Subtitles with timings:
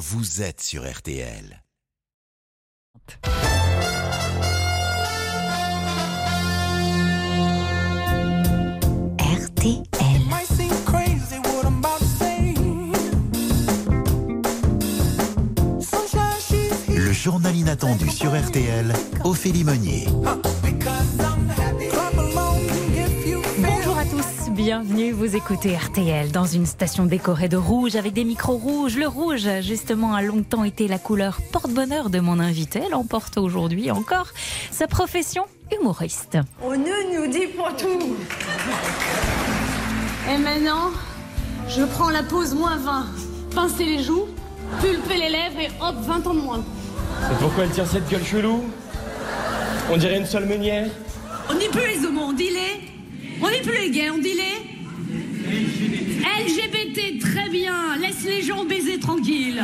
[0.00, 1.62] vous êtes sur RTL.
[9.18, 9.84] RTL.
[16.88, 18.94] Le journal inattendu sur RTL,
[19.24, 20.06] Ophélie Meunier.
[24.62, 25.12] Bienvenue.
[25.12, 28.94] Vous écoutez RTL dans une station décorée de rouge avec des micros rouges.
[28.94, 32.82] Le rouge, justement, a longtemps été la couleur porte-bonheur de mon invité.
[32.86, 34.26] Elle emporte aujourd'hui encore
[34.70, 36.36] sa profession humoriste.
[36.62, 38.14] On ne nous dit pas tout.
[40.30, 40.90] Et maintenant,
[41.66, 43.06] je prends la pause moins 20.
[43.54, 44.26] Pincer les joues,
[44.82, 46.58] pulper les lèvres et hop, 20 ans de moins.
[46.58, 48.62] Et pourquoi elle tient cette gueule chelou?
[49.90, 50.90] On dirait une seule meunière.
[51.48, 52.89] On dit plus les homos, on dit les.
[53.42, 54.70] On dit plus les gays, on dit les.
[56.44, 57.96] LGBT, très bien.
[57.96, 59.62] Laisse les gens baiser tranquille.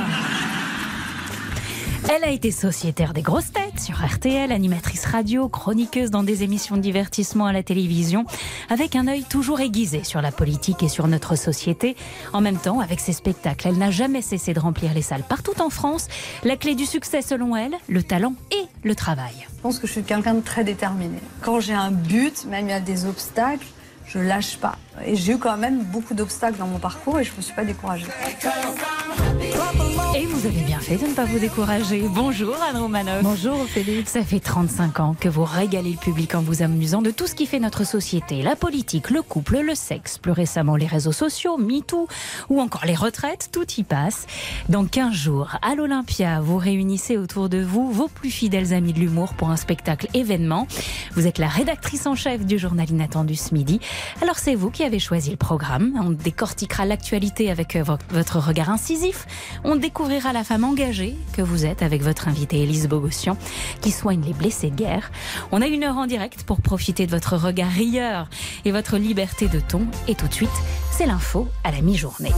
[2.09, 6.77] Elle a été sociétaire des grosses têtes sur RTL, animatrice radio, chroniqueuse dans des émissions
[6.77, 8.25] de divertissement à la télévision,
[8.71, 11.97] avec un œil toujours aiguisé sur la politique et sur notre société.
[12.33, 15.61] En même temps, avec ses spectacles, elle n'a jamais cessé de remplir les salles partout
[15.61, 16.07] en France.
[16.45, 19.35] La clé du succès, selon elle, le talent et le travail.
[19.57, 21.19] Je pense que je suis quelqu'un de très déterminé.
[21.43, 23.67] Quand j'ai un but, même il y a des obstacles,
[24.07, 24.79] je lâche pas.
[25.05, 27.55] Et j'ai eu quand même beaucoup d'obstacles dans mon parcours et je ne me suis
[27.55, 28.07] pas découragée.
[30.15, 32.03] Et vous avez bien fait de ne pas vous décourager.
[32.09, 33.23] Bonjour Anne Romanoff.
[33.23, 34.13] Bonjour Félix.
[34.13, 37.35] Ça fait 35 ans que vous régalez le public en vous amusant de tout ce
[37.35, 38.41] qui fait notre société.
[38.41, 42.09] La politique, le couple, le sexe, plus récemment les réseaux sociaux, MeToo
[42.49, 44.27] ou encore les retraites, tout y passe.
[44.71, 49.01] Dans 15 jours, à l'Olympia, vous réunissez autour de vous vos plus fidèles amis de
[49.01, 50.67] l'humour pour un spectacle événement.
[51.13, 53.81] Vous êtes la rédactrice en chef du journal Inattendu ce midi.
[54.23, 55.93] Alors c'est vous qui avez choisi le programme.
[56.03, 59.27] On décortiquera l'actualité avec euh, vo- votre regard incisif.
[59.65, 63.37] On découvrira la femme engagée que vous êtes avec votre invitée Élise Bogossian
[63.81, 65.11] qui soigne les blessés de guerre.
[65.53, 68.29] On a une heure en direct pour profiter de votre regard rieur
[68.65, 69.83] et votre liberté de ton.
[70.09, 70.49] Et tout de suite,
[70.93, 72.33] c'est l'info à la mi-journée.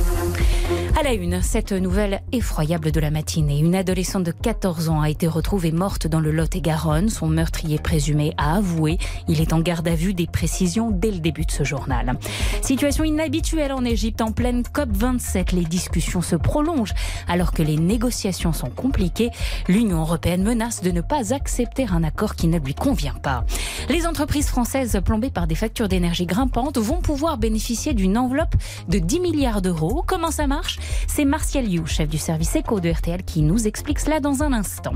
[0.98, 3.60] À la une, cette nouvelle effroyable de la matinée.
[3.60, 7.09] Une adolescente de 14 ans a été retrouvée morte dans le Lot-et-Garonne.
[7.09, 8.98] Son meurtrier présumé a avoué.
[9.28, 12.16] Il est en garde à vue des précisions dès le début de ce journal.
[12.62, 15.54] Situation inhabituelle en Égypte en pleine COP27.
[15.54, 16.94] Les discussions se prolongent
[17.26, 19.31] alors que les négociations sont compliquées.
[19.69, 23.44] L'Union européenne menace de ne pas accepter un accord qui ne lui convient pas.
[23.88, 28.54] Les entreprises françaises plombées par des factures d'énergie grimpantes vont pouvoir bénéficier d'une enveloppe
[28.88, 30.04] de 10 milliards d'euros.
[30.06, 30.78] Comment ça marche?
[31.06, 34.53] C'est Martial You, chef du service éco de RTL, qui nous explique cela dans un
[34.53, 34.93] instant.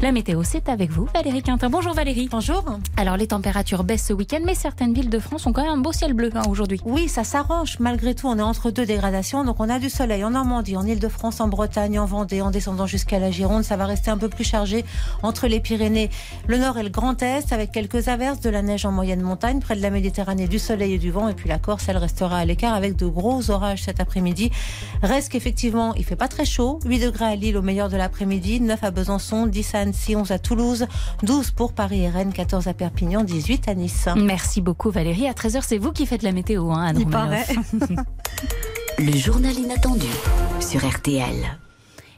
[0.00, 1.70] La météo, c'est avec vous, Valérie Quintin.
[1.70, 2.28] Bonjour Valérie.
[2.30, 2.64] Bonjour.
[2.96, 5.78] Alors les températures baissent ce week-end, mais certaines villes de France ont quand même un
[5.78, 6.80] beau ciel bleu hein, aujourd'hui.
[6.84, 7.78] Oui, ça s'arrange.
[7.78, 9.44] Malgré tout, on est entre deux dégradations.
[9.44, 12.86] Donc, on a du soleil en Normandie, en Ile-de-France, en Bretagne, en Vendée, en descendant
[12.86, 13.62] jusqu'à la Gironde.
[13.62, 14.84] Ça va rester un peu plus chargé
[15.22, 16.10] entre les Pyrénées,
[16.46, 19.60] le Nord et le Grand Est, avec quelques averses, de la neige en moyenne montagne,
[19.60, 21.28] près de la Méditerranée, du soleil et du vent.
[21.28, 24.50] Et puis, la Corse, elle restera à l'écart avec de gros orages cet après-midi.
[25.02, 26.80] Reste qu'effectivement, il fait pas très chaud.
[26.84, 30.32] 8 degrés à Lille au meilleur de l'après-midi, 9 à Besançon, 10 à Annecy, 11
[30.32, 30.86] à Toulouse,
[31.22, 34.08] 12 pour Paris et Rennes, 14 à Perpignan, 18 à Nice.
[34.16, 35.28] Merci beaucoup Valérie.
[35.28, 37.46] À 13h, c'est vous qui faites la météo, hein, Il paraît.
[38.98, 40.06] Le journal inattendu
[40.60, 41.58] sur RTL.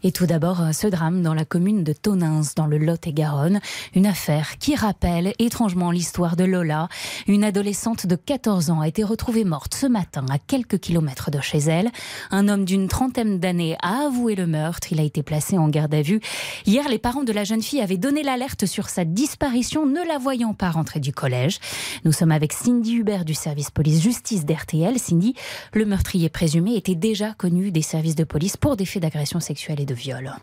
[0.06, 3.60] Et tout d'abord, euh, ce drame dans la commune de Tonins, dans le Lot-et-Garonne.
[3.94, 6.91] Une affaire qui rappelle étrangement l'histoire de Lola.
[7.26, 11.41] Une adolescente de 14 ans a été retrouvée morte ce matin à quelques kilomètres de
[11.41, 11.91] chez elle.
[12.31, 14.88] Un homme d'une trentaine d'années a avoué le meurtre.
[14.92, 16.21] Il a été placé en garde à vue.
[16.66, 20.19] Hier, les parents de la jeune fille avaient donné l'alerte sur sa disparition, ne la
[20.19, 21.60] voyant pas rentrer du collège.
[22.04, 24.98] Nous sommes avec Cindy Hubert du service police-justice d'RTL.
[24.98, 25.34] Cindy,
[25.72, 29.81] le meurtrier présumé était déjà connu des services de police pour des faits d'agression sexuelle
[29.81, 30.41] et de viol.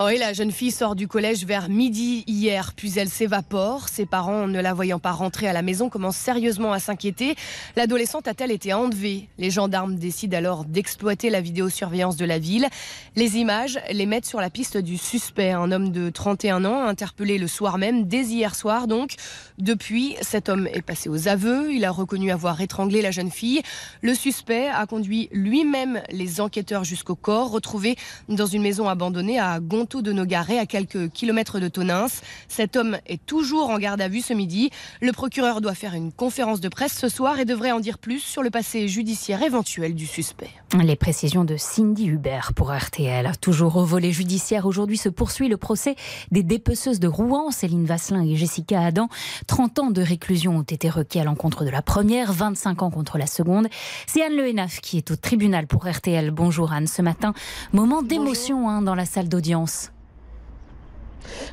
[0.00, 3.88] Oui, la jeune fille sort du collège vers midi hier, puis elle s'évapore.
[3.88, 7.34] Ses parents, ne la voyant pas rentrer à la maison, commencent sérieusement à s'inquiéter.
[7.74, 9.28] L'adolescente a-t-elle été enlevée?
[9.38, 12.68] Les gendarmes décident alors d'exploiter la vidéosurveillance de la ville.
[13.16, 17.36] Les images les mettent sur la piste du suspect, un homme de 31 ans, interpellé
[17.36, 19.16] le soir même, dès hier soir donc.
[19.58, 21.72] Depuis, cet homme est passé aux aveux.
[21.72, 23.62] Il a reconnu avoir étranglé la jeune fille.
[24.02, 27.96] Le suspect a conduit lui-même les enquêteurs jusqu'au corps, retrouvé
[28.28, 29.58] dans une maison abandonnée à
[29.88, 32.08] Gonto de Nogaret, à quelques kilomètres de Tonins.
[32.48, 34.68] Cet homme est toujours en garde à vue ce midi.
[35.00, 38.20] Le procureur doit faire une conférence de presse ce soir et devrait en dire plus
[38.20, 40.50] sur le passé judiciaire éventuel du suspect.
[40.78, 43.32] Les précisions de Cindy Hubert pour RTL.
[43.40, 45.96] Toujours au volet judiciaire, aujourd'hui se poursuit le procès
[46.32, 49.08] des dépeceuses de Rouen, Céline Vasselin et Jessica Adam.
[49.46, 53.16] 30 ans de réclusion ont été requis à l'encontre de la première, 25 ans contre
[53.16, 53.68] la seconde.
[54.06, 56.30] C'est Anne Le Hénaf qui est au tribunal pour RTL.
[56.30, 57.32] Bonjour Anne, ce matin,
[57.72, 59.77] moment d'émotion, hein, dans la salle d'audience.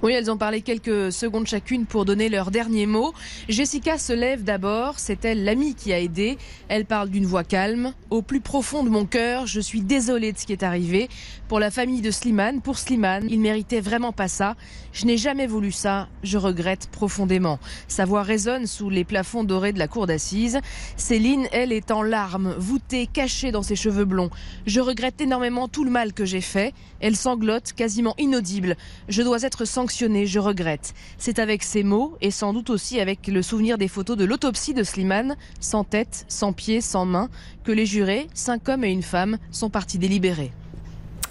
[0.04, 3.14] Oui, elles ont parlé quelques secondes chacune pour donner leur dernier mot.
[3.50, 6.38] Jessica se lève d'abord, c'est elle l'amie qui a aidé.
[6.68, 7.94] Elle parle d'une voix calme.
[8.10, 11.10] Au plus profond de mon cœur, je suis désolée de ce qui est arrivé.
[11.48, 14.56] Pour la famille de Slimane, pour Slimane, il méritait vraiment pas ça.
[14.94, 17.60] Je n'ai jamais voulu ça, je regrette profondément.
[17.88, 20.60] Sa voix résonne sous les plafonds dorés de la cour d'assises.
[20.98, 24.30] Céline, elle, est en larmes, voûtée, cachée dans ses cheveux blonds.
[24.66, 26.74] Je regrette énormément tout le mal que j'ai fait.
[27.00, 28.76] Elle sanglote, quasiment inaudible.
[29.08, 30.94] Je dois être sanctionnée, je regrette.
[31.18, 34.74] C'est avec ces mots, et sans doute aussi avec le souvenir des photos de l'autopsie
[34.74, 37.30] de Slimane, sans tête, sans pied, sans main,
[37.63, 40.52] que les jurés, cinq hommes et une femme, sont partis délibérer.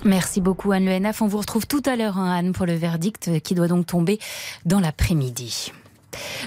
[0.04, 3.40] Merci beaucoup Anne Le On vous retrouve tout à l'heure, hein, Anne, pour le verdict
[3.42, 4.18] qui doit donc tomber
[4.64, 5.72] dans l'après-midi.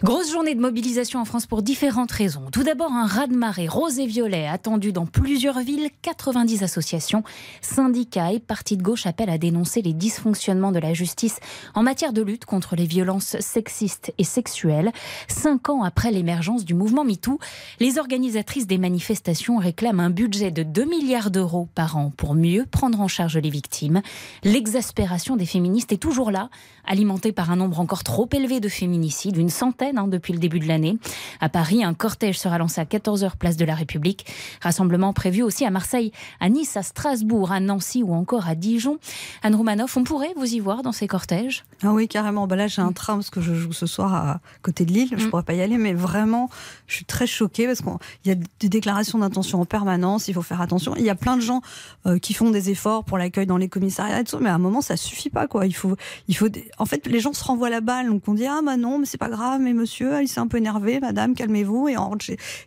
[0.04, 2.44] Grosse journée de mobilisation en France pour différentes raisons.
[2.52, 5.90] Tout d'abord, un raz-de-marée rose et violet attendu dans plusieurs villes.
[6.02, 7.24] 90 associations,
[7.62, 11.40] syndicats et partis de gauche appellent à dénoncer les dysfonctionnements de la justice
[11.76, 14.92] en matière de lutte contre les violences sexistes et sexuelles.
[15.28, 17.40] Cinq ans après l'émergence du mouvement MeToo,
[17.80, 22.66] les organisatrices des manifestations réclament un budget de 2 milliards d'euros par an pour mieux
[22.66, 24.02] prendre en charge les victimes.
[24.44, 26.50] L'exaspération des féministes est toujours là,
[26.86, 30.60] alimentée par un nombre encore trop élevé de féminicides, une centaine hein, depuis le début
[30.60, 30.98] de l'année.
[31.42, 34.26] À Paris, un cortège sera lancé à 14h place de la République.
[34.62, 39.00] Rassemblement prévu aussi à Marseille, à Nice, à Strasbourg, à Nancy ou encore à Dijon.
[39.44, 41.66] Anne Roumanoff, on pourrait vous y voir dans ces cortèges?
[41.84, 42.48] Ah oui, carrément.
[42.48, 45.10] Bah là, j'ai un train parce que je joue ce soir à côté de Lille.
[45.12, 45.30] Je ne mm.
[45.30, 46.50] pourrais pas y aller, mais vraiment,
[46.88, 47.92] je suis très choquée parce qu'il
[48.26, 50.28] y a des déclarations d'intention en permanence.
[50.28, 50.96] Il faut faire attention.
[50.98, 51.62] Il y a plein de gens
[52.06, 54.60] euh, qui font des efforts pour l'accueil dans les commissariats et tout, mais à un
[54.60, 55.48] moment, ça suffit pas.
[55.48, 55.66] Quoi.
[55.66, 55.96] Il faut,
[56.28, 56.48] il faut.
[56.78, 58.08] En fait, les gens se renvoient la balle.
[58.08, 60.48] Donc on dit ah bah non, mais c'est pas grave mais monsieur, il s'est un
[60.48, 61.90] peu énervé, madame, calmez-vous.
[61.90, 61.96] Et,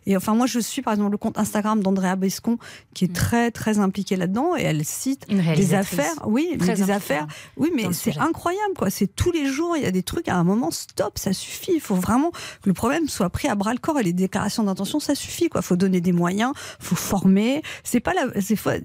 [0.05, 2.57] et enfin, moi, je suis par exemple le compte Instagram d'Andrea Bescon,
[2.93, 3.13] qui est mm.
[3.13, 6.13] très, très impliquée là-dedans, et elle cite des affaires.
[6.25, 7.27] Oui, des affaires.
[7.57, 8.89] Oui, mais c'est incroyable, quoi.
[8.89, 11.73] C'est tous les jours, il y a des trucs, à un moment, stop, ça suffit.
[11.75, 14.63] Il faut vraiment que le problème soit pris à bras le corps et les déclarations
[14.63, 15.61] d'intention, ça suffit, quoi.
[15.61, 17.61] Faut donner des moyens, faut former.
[17.83, 18.27] C'est pas la,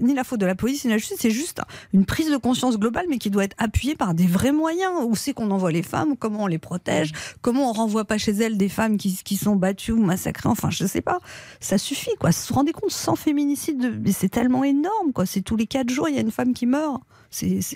[0.01, 1.61] ni la faute de la police ni de la justice, c'est juste
[1.93, 4.93] une prise de conscience globale, mais qui doit être appuyée par des vrais moyens.
[5.05, 7.17] Où c'est qu'on envoie les femmes, comment on les protège, mm.
[7.41, 10.49] comment on renvoie pas chez elle des femmes qui, qui, sont battues ou massacrées.
[10.49, 11.21] Enfin, je sais pas.
[11.61, 12.31] Ça suffit, quoi.
[12.31, 15.25] Vous vous rendez compte, sans féminicide, c'est tellement énorme, quoi.
[15.25, 17.01] C'est tous les quatre jours, il y a une femme qui meurt.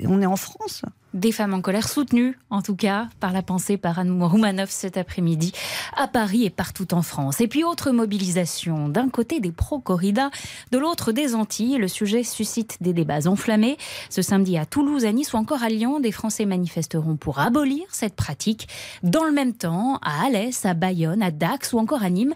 [0.06, 0.82] On est en France.
[1.12, 4.97] Des femmes en colère soutenues, en tout cas, par la pensée par Anne Roumanoff cet
[4.97, 5.52] après-midi,
[5.97, 7.41] à Paris et partout en France.
[7.41, 8.88] Et puis, autre mobilisation.
[8.88, 10.31] D'un côté, des pro-corrida,
[10.70, 11.79] de l'autre, des Antilles.
[11.79, 13.76] Le sujet suscite des débats enflammés.
[14.08, 17.82] Ce samedi, à Toulouse, à Nice ou encore à Lyon, des Français manifesteront pour abolir
[17.91, 18.69] cette pratique.
[19.03, 22.35] Dans le même temps, à Alès, à Bayonne, à Dax ou encore à Nîmes,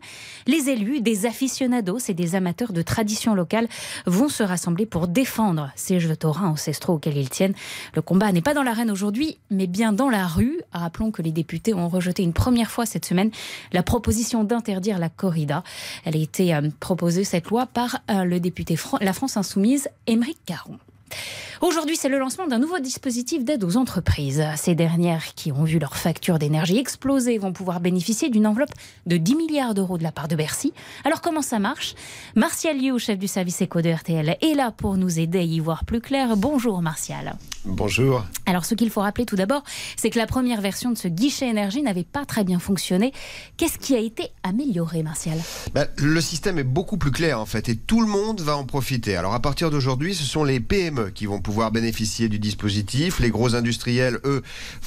[0.48, 3.68] les élus, des aficionados et des amateurs de tradition locale
[4.04, 7.54] vont se rassembler pour défendre ces jeux taurins ancestraux tiennent.
[7.94, 10.60] Le combat n'est pas dans la reine aujourd'hui, mais bien dans la rue.
[10.72, 13.30] Rappelons que les députés ont rejeté une première fois cette semaine
[13.72, 15.62] la proposition d'interdire la corrida.
[16.04, 20.38] Elle a été euh, proposée, cette loi, par euh, le député La France Insoumise, Émeric
[20.46, 20.78] Caron.
[21.60, 24.44] Aujourd'hui, c'est le lancement d'un nouveau dispositif d'aide aux entreprises.
[24.56, 28.72] Ces dernières qui ont vu leur facture d'énergie exploser vont pouvoir bénéficier d'une enveloppe
[29.06, 30.72] de 10 milliards d'euros de la part de Bercy.
[31.04, 31.94] Alors comment ça marche?
[32.34, 35.60] Martial Liu, chef du service éco de RTL, est là pour nous aider à y
[35.60, 36.36] voir plus clair.
[36.36, 37.36] Bonjour Martial.
[37.64, 38.24] Bonjour.
[38.44, 39.62] Alors ce qu'il faut rappeler tout d'abord,
[39.96, 43.12] c'est que la première version de ce guichet énergie n'avait pas très bien fonctionné.
[43.56, 45.38] Qu'est-ce qui a été amélioré, Martial?
[45.72, 48.64] Bah, Le système est beaucoup plus clair en fait et tout le monde va en
[48.64, 49.16] profiter.
[49.16, 53.20] Alors à partir d'aujourd'hui, ce sont les PME qui vont pouvoir bénéficier du dispositif.
[53.20, 54.42] Les gros industriels, eux,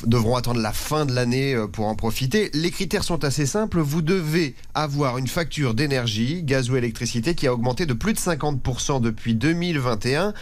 [0.06, 2.50] devront attendre la fin de l'année euh, pour en profiter.
[2.54, 3.80] Les critères sont assez simples.
[3.80, 8.20] Vous devez avoir une facture d'énergie, gaz ou électricité, qui a augmenté de plus de
[8.20, 10.34] 50% depuis 2021.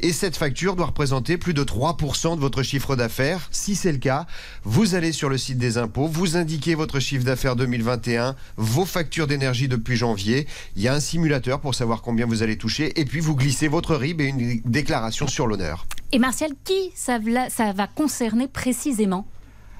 [0.00, 3.48] Et cette facture doit représenter plus de 3% de votre chiffre d'affaires.
[3.50, 4.26] Si c'est le cas,
[4.64, 9.26] vous allez sur le site des impôts, vous indiquez votre chiffre d'affaires 2021, vos factures
[9.26, 10.46] d'énergie depuis janvier.
[10.76, 12.98] Il y a un simulateur pour savoir combien vous allez toucher.
[13.00, 15.86] Et puis vous glissez votre RIB et une déclaration sur l'honneur.
[16.12, 19.26] Et Martial, qui ça, ça va concerner précisément?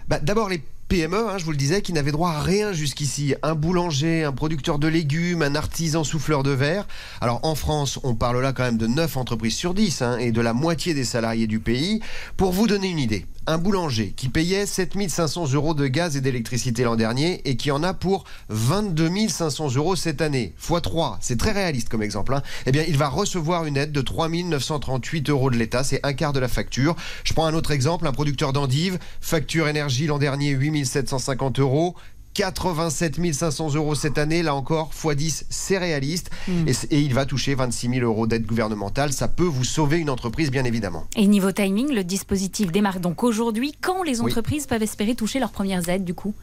[0.08, 0.62] Bah, D'abord les
[0.92, 3.34] PME, hein, je vous le disais, qui n'avaient droit à rien jusqu'ici.
[3.42, 6.86] Un boulanger, un producteur de légumes, un artisan souffleur de verre.
[7.22, 10.32] Alors en France, on parle là quand même de 9 entreprises sur 10 hein, et
[10.32, 12.00] de la moitié des salariés du pays.
[12.36, 16.84] Pour vous donner une idée, un boulanger qui payait 7500 euros de gaz et d'électricité
[16.84, 21.38] l'an dernier et qui en a pour 22 500 euros cette année, x 3, c'est
[21.38, 22.42] très réaliste comme exemple, hein.
[22.66, 26.12] eh bien il va recevoir une aide de 3 938 euros de l'État, c'est un
[26.12, 26.94] quart de la facture.
[27.24, 31.96] Je prends un autre exemple, un producteur d'endives, facture énergie l'an dernier 8 750 euros,
[32.34, 34.42] 87 500 euros cette année.
[34.42, 36.30] Là encore, x 10, c'est réaliste.
[36.48, 36.66] Hmm.
[36.90, 39.12] Et, il va toucher 26 000 euros d'aide gouvernementale.
[39.12, 41.04] Ça peut vous sauver une entreprise, bien évidemment.
[41.16, 43.74] Et niveau timing, le dispositif démarre donc aujourd'hui.
[43.80, 44.30] Quand les Oui.
[44.30, 46.34] entreprises peuvent espérer toucher leurs premières aides, du coup?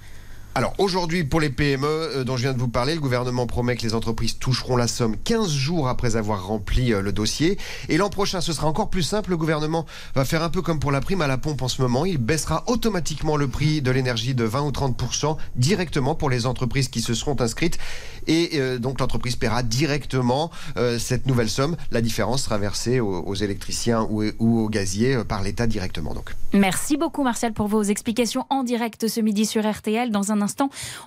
[0.56, 3.76] Alors aujourd'hui, pour les PME euh, dont je viens de vous parler, le gouvernement promet
[3.76, 7.60] que les entreprises toucheront la somme 15 jours après avoir rempli euh, le dossier.
[7.88, 9.30] Et l'an prochain, ce sera encore plus simple.
[9.30, 11.84] Le gouvernement va faire un peu comme pour la prime à la pompe en ce
[11.84, 12.04] moment.
[12.04, 16.90] Il baissera automatiquement le prix de l'énergie de 20 ou 30% directement pour les entreprises
[16.90, 17.78] qui se seront inscrites.
[18.26, 20.50] Et euh, donc l'entreprise paiera directement
[20.98, 21.76] cette nouvelle somme.
[21.92, 26.14] La différence sera versée aux, électriciens ou, ou aux gaziers par l'État directement.
[26.14, 26.34] Donc.
[26.54, 30.10] Merci beaucoup Martial pour vos explications en direct ce midi sur RTL.
[30.10, 30.39] Dans un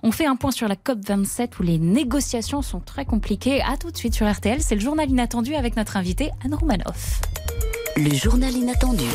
[0.03, 3.63] on fait un point sur la COP27 où les négociations sont très compliquées.
[3.63, 7.21] À tout de suite sur RTL, c'est le journal inattendu avec notre invité Anne Romanoff.
[7.97, 9.09] Le journal inattendu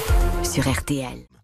[0.43, 1.36] sur RTL.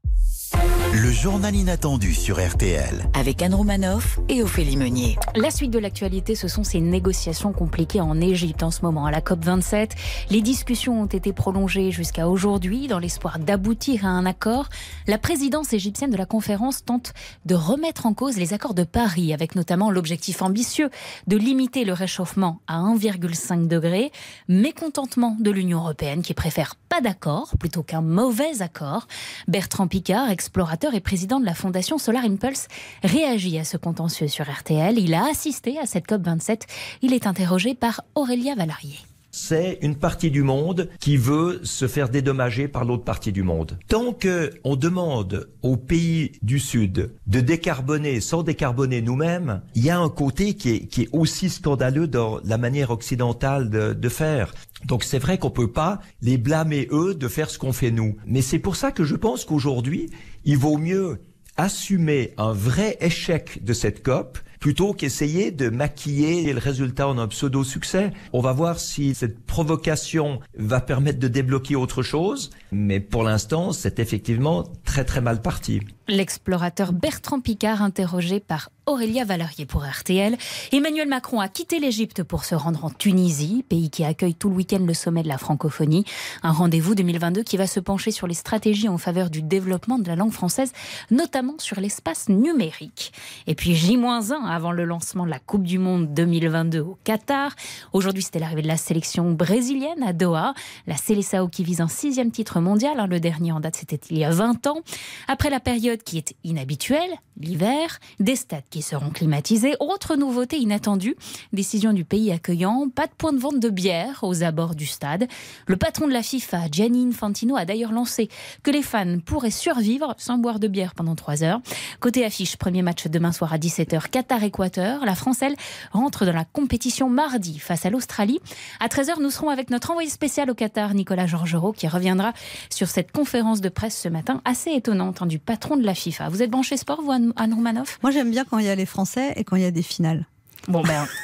[0.96, 3.10] Le journal inattendu sur RTL.
[3.16, 5.18] Avec Anne Romanoff et Ophélie Meunier.
[5.36, 9.08] La suite de l'actualité, ce sont ces négociations compliquées en Égypte en ce moment.
[9.08, 9.90] À la COP27,
[10.30, 14.70] les discussions ont été prolongées jusqu'à aujourd'hui dans l'espoir d'aboutir à un accord.
[15.08, 17.14] La présidence égyptienne de la conférence tente
[17.46, 20.92] de remettre en cause les accords de Paris, avec notamment l'objectif ambitieux
[21.26, 24.12] de limiter le réchauffement à 1,5 degré.
[24.48, 29.08] Mécontentement de l'Union européenne qui préfère pas d'accord plutôt qu'un mauvais accord.
[29.48, 32.68] Bertrand Picard, explorateur et président de la fondation Solar Impulse,
[33.02, 35.00] réagit à ce contentieux sur RTL.
[35.00, 36.64] Il a assisté à cette COP27.
[37.02, 39.00] Il est interrogé par Aurélia Valarié.
[39.34, 43.80] C'est une partie du monde qui veut se faire dédommager par l'autre partie du monde.
[43.90, 49.90] Tant que on demande aux pays du Sud de décarboner sans décarboner nous-mêmes, il y
[49.90, 54.54] a un côté qui est, aussi scandaleux dans la manière occidentale de, de faire.
[54.86, 58.16] Donc c'est vrai qu'on peut pas les blâmer eux de faire ce qu'on fait nous.
[58.28, 60.12] Mais c'est pour ça que je pense qu'aujourd'hui,
[60.46, 61.20] il vaut mieux
[61.58, 67.28] assumer un vrai échec de cette COP plutôt qu'essayer de maquiller le résultat en un
[67.28, 68.14] pseudo-succès.
[68.32, 73.74] On va voir si cette provocation va permettre de débloquer autre chose, mais pour l'instant,
[73.74, 75.82] c'est effectivement très très mal parti.
[76.10, 80.38] L'explorateur Bertrand Picard, interrogé par Aurélia Valarié pour RTL.
[80.74, 84.56] Emmanuel Macron a quitté l'Égypte pour se rendre en Tunisie, pays qui accueille tout le
[84.56, 86.04] week-end le sommet de la francophonie.
[86.42, 90.08] Un rendez-vous 2022 qui va se pencher sur les stratégies en faveur du développement de
[90.10, 90.74] la langue française,
[91.12, 93.14] notamment sur l'espace numérique.
[93.48, 97.56] Et puis J-1 avant le lancement de la Coupe du Monde 2022 au Qatar.
[97.94, 100.54] Aujourd'hui, c'était l'arrivée de la sélection brésilienne à Doha.
[100.88, 103.00] La Seleção qui vise un sixième titre mondial.
[103.00, 103.08] hein.
[103.08, 104.82] Le dernier en date, c'était il y a 20 ans.
[105.30, 109.76] Après la période qui est inhabituelle, l'hiver, des stades qui seront climatisés.
[109.80, 111.16] Autre nouveauté inattendue,
[111.52, 115.28] décision du pays accueillant, pas de point de vente de bière aux abords du stade.
[115.68, 118.30] Le patron de la FIFA, Gianni Infantino, a d'ailleurs lancé
[118.64, 121.62] que les fans pourraient survivre sans boire de bière pendant 3 heures.
[122.00, 125.06] Côté affiche, premier match demain soir à 17h, Qatar-Équateur.
[125.06, 125.56] La France, elle,
[125.92, 128.40] rentre dans la compétition mardi face à l'Australie.
[128.80, 132.34] À 13h, nous serons avec notre envoyé spécial au Qatar, Nicolas Georgerot, qui reviendra
[132.70, 136.30] sur cette conférence de presse ce matin, assez étonnante, hein, du patron de la FIFA.
[136.30, 138.86] Vous êtes branché sport, vous, Anne Romanoff Moi, j'aime bien quand il y a les
[138.86, 140.26] Français et quand il y a des finales.
[140.68, 141.06] Bon, ben.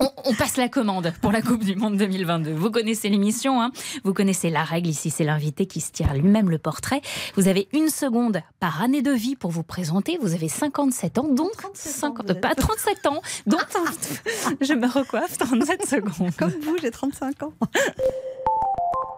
[0.00, 2.52] On, on passe la commande pour la Coupe du Monde 2022.
[2.52, 3.70] Vous connaissez l'émission, hein
[4.02, 4.88] vous connaissez la règle.
[4.88, 7.00] Ici, c'est l'invité qui se tire lui-même le portrait.
[7.36, 10.18] Vous avez une seconde par année de vie pour vous présenter.
[10.20, 13.64] Vous avez 57 ans, donc 50, pas 37 ans, donc
[14.60, 16.34] je me recoiffe 37 secondes.
[16.36, 17.52] Comme vous, j'ai 35 ans.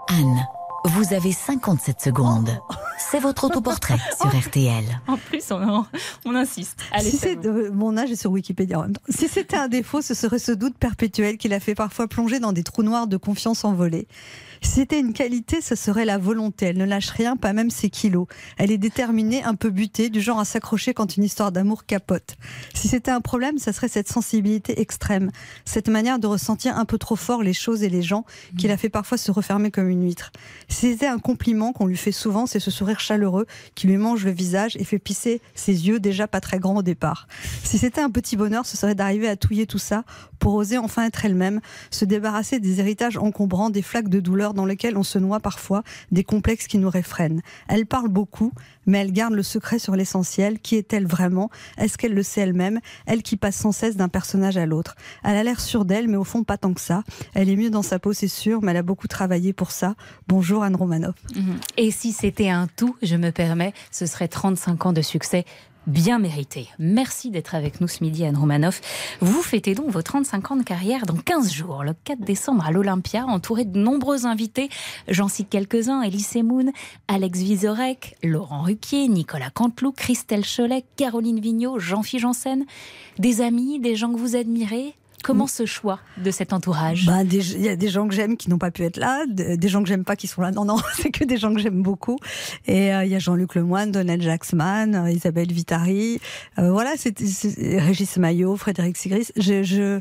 [0.08, 0.46] Anne,
[0.84, 2.50] vous avez 57 secondes.
[2.98, 4.84] C'est votre autoportrait sur RTL.
[5.06, 5.84] En plus, on,
[6.24, 6.78] on insiste.
[6.92, 9.02] Allez, si c'est c'est de- mon âge est sur Wikipédia en même temps.
[9.08, 12.52] Si c'était un défaut, ce serait ce doute perpétuel qui l'a fait parfois plonger dans
[12.52, 14.06] des trous noirs de confiance envolée.
[14.62, 16.66] Si c'était une qualité, ce serait la volonté.
[16.66, 18.26] Elle ne lâche rien, pas même ses kilos.
[18.56, 22.36] Elle est déterminée, un peu butée, du genre à s'accrocher quand une histoire d'amour capote.
[22.74, 25.30] Si c'était un problème, ça serait cette sensibilité extrême,
[25.64, 28.24] cette manière de ressentir un peu trop fort les choses et les gens
[28.56, 30.32] qui la fait parfois se refermer comme une huître.
[30.68, 34.24] Si c'était un compliment qu'on lui fait souvent, c'est ce sourire chaleureux qui lui mange
[34.24, 37.28] le visage et fait pisser ses yeux déjà pas très grands au départ.
[37.64, 40.04] Si c'était un petit bonheur, ce serait d'arriver à touiller tout ça
[40.38, 41.60] pour oser enfin être elle-même,
[41.90, 45.82] se débarrasser des héritages encombrants, des flaques de douleur dans lesquelles on se noie parfois,
[46.10, 47.42] des complexes qui nous réfrènent.
[47.68, 48.52] Elle parle beaucoup,
[48.86, 50.58] mais elle garde le secret sur l'essentiel.
[50.58, 51.50] Qui est-elle vraiment?
[51.76, 52.80] Est-ce qu'elle le sait elle-même?
[53.06, 54.96] Elle qui passe sans cesse d'un personnage à l'autre.
[55.24, 57.02] Elle a l'air sûre d'elle, mais au fond pas tant que ça.
[57.34, 59.94] Elle est mieux dans sa peau, c'est sûr, mais elle a beaucoup travaillé pour ça.
[60.26, 61.16] Bonjour Anne Romanoff.
[61.34, 61.56] Mhm.
[61.76, 65.44] Et si c'était un tout, je me permets, ce serait 35 ans de succès
[65.88, 66.68] bien mérité.
[66.78, 68.80] Merci d'être avec nous ce midi, Anne Romanoff.
[69.20, 72.70] Vous fêtez donc vos 35 ans de carrière dans 15 jours, le 4 décembre à
[72.70, 74.68] l'Olympia, entouré de nombreux invités.
[75.08, 76.72] J'en cite quelques-uns, Elise Moon,
[77.08, 82.64] Alex Vizorek, Laurent Ruquier, Nicolas Canteloup, Christelle Cholet, Caroline Vigneault, Jean-Philippe Janssen.
[83.18, 87.62] Des amis, des gens que vous admirez Comment ce choix de cet entourage bah, Il
[87.62, 89.88] y a des gens que j'aime qui n'ont pas pu être là, des gens que
[89.88, 90.50] j'aime pas qui sont là.
[90.50, 92.18] Non, non, c'est que des gens que j'aime beaucoup.
[92.66, 96.20] Et euh, il y a Jean-Luc Lemoine, Donald Jacksman, euh, Isabelle Vitari,
[96.58, 97.14] euh, voilà, c'est
[97.78, 99.28] Régis Maillot, Frédéric Sigris.
[99.36, 100.00] Je, je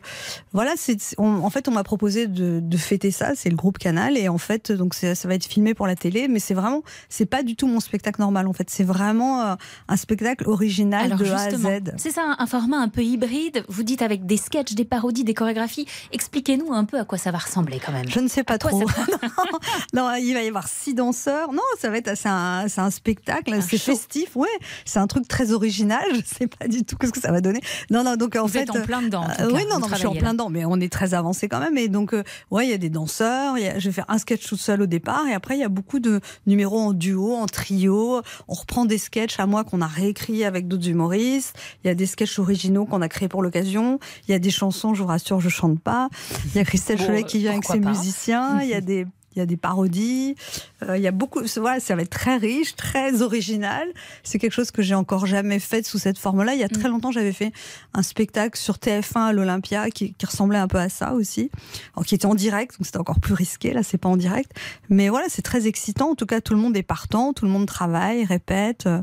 [0.53, 0.73] voilà,
[1.17, 3.33] en fait on m'a proposé de, de, fêter ça.
[3.35, 6.27] C'est le groupe Canal et en fait donc ça va être filmé pour la télé,
[6.27, 8.47] mais c'est vraiment c'est pas du tout mon spectacle normal.
[8.47, 9.57] En fait, c'est vraiment
[9.87, 11.93] un spectacle original de A à Z.
[11.97, 13.63] C'est ça, un format un peu hybride.
[13.67, 15.85] Vous dites avec des sketchs, des parodies des chorégraphies.
[16.11, 18.09] Expliquez-nous un peu à quoi ça va ressembler quand même.
[18.09, 18.81] Je ne sais pas trop.
[19.93, 21.53] non, il va y avoir six danseurs.
[21.53, 24.49] Non, ça va être c'est un, un, spectacle, c'est festif, ouais.
[24.83, 26.03] C'est un truc très original.
[26.11, 27.61] Je ne sais pas du tout ce que ça va donner.
[27.89, 29.25] Non, non, donc en Vous fait, êtes en plein dedans.
[29.39, 31.59] Euh, oui, non, non, je suis en plein dedans, mais on est très avancé quand
[31.59, 31.77] même.
[31.77, 33.55] Et donc, euh, ouais, il y a des danseurs.
[33.57, 35.99] je vais faire un sketch tout seul au départ, et après il y a beaucoup
[35.99, 38.21] de numéros en duo, en trio.
[38.49, 41.55] On reprend des sketchs à moi qu'on a réécrits avec d'autres humoristes.
[41.83, 43.99] Il y a des sketchs originaux qu'on a créés pour l'occasion.
[44.27, 46.09] Il y a des chansons, je vous rassure, je chante pas.
[46.45, 48.61] Il y a Christelle Cholet qui vient avec ses musiciens.
[48.61, 49.05] Il y a des
[49.37, 50.35] il y a des parodies,
[50.83, 51.41] euh, il y a beaucoup.
[51.57, 53.87] Voilà, ça va être très riche, très original.
[54.23, 56.55] C'est quelque chose que j'ai encore jamais fait sous cette forme-là.
[56.55, 56.91] Il y a très mm.
[56.91, 57.53] longtemps, j'avais fait
[57.93, 61.49] un spectacle sur TF1 à l'Olympia qui, ressemblait un peu à ça aussi,
[62.05, 63.71] qui était en direct, donc c'était encore plus risqué.
[63.71, 64.51] Là, c'est pas en direct,
[64.89, 66.11] mais voilà, c'est très excitant.
[66.11, 69.01] En tout cas, tout le monde est partant, tout le monde travaille, répète, euh,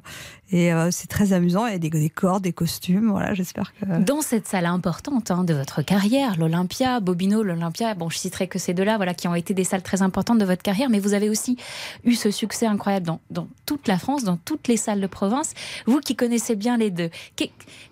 [0.50, 1.66] et euh, c'est très amusant.
[1.66, 3.10] Il y a des, corps, des costumes.
[3.10, 3.98] Voilà, j'espère que.
[3.98, 8.58] Dans cette salle importante hein, de votre carrière, l'Olympia, Bobino, l'Olympia, bon, je citerai que
[8.58, 11.12] ces deux-là, voilà, qui ont été des salles très importantes de votre carrière, mais vous
[11.12, 11.56] avez aussi
[12.04, 15.52] eu ce succès incroyable dans, dans toute la France, dans toutes les salles de province.
[15.86, 17.10] Vous qui connaissez bien les deux,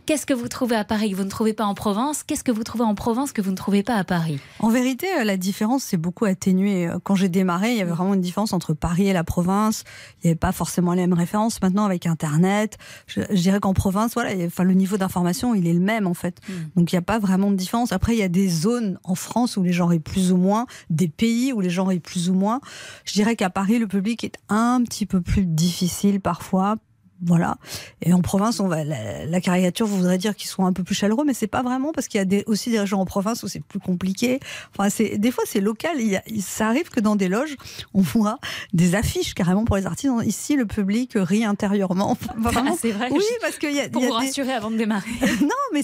[0.04, 2.24] Qu'est-ce que vous trouvez à Paris que vous ne trouvez pas en Provence?
[2.24, 4.40] Qu'est-ce que vous trouvez en Provence que vous ne trouvez pas à Paris?
[4.58, 6.88] En vérité, euh, la différence s'est beaucoup atténuée.
[6.88, 9.84] Euh, quand j'ai démarré, il y avait vraiment une différence entre Paris et la province.
[10.16, 11.62] Il n'y avait pas forcément les mêmes références.
[11.62, 15.80] Maintenant, avec Internet, je, dirais qu'en province, voilà, enfin, le niveau d'information, il est le
[15.80, 16.40] même en fait.
[16.48, 16.80] Hmm.
[16.80, 17.92] Donc il n'y a pas vraiment de différence.
[17.92, 20.66] Après, il y a des zones en France où les gens rient plus ou moins,
[20.90, 22.60] des pays où les gens rient plus ou moins.
[23.04, 26.76] Je dirais qu'à Paris, le public est un petit peu plus difficile parfois
[27.24, 27.56] voilà.
[28.00, 31.24] Et en province, on va, la, caricature voudrait dire qu'ils sont un peu plus chaleureux,
[31.24, 33.48] mais c'est pas vraiment parce qu'il y a des, aussi des régions en province où
[33.48, 34.40] c'est plus compliqué.
[34.76, 36.00] Enfin, c'est, des fois, c'est local.
[36.00, 37.56] Il, y ça arrive que dans des loges,
[37.94, 38.38] on voit
[38.72, 40.12] des affiches carrément pour les artistes.
[40.24, 42.16] Ici, le public rit intérieurement.
[42.44, 43.08] Enfin, ah, c'est vrai.
[43.12, 43.88] Oui, parce qu'il y a.
[43.88, 45.08] Pour vous rassurer avant de démarrer.
[45.40, 45.82] non, mais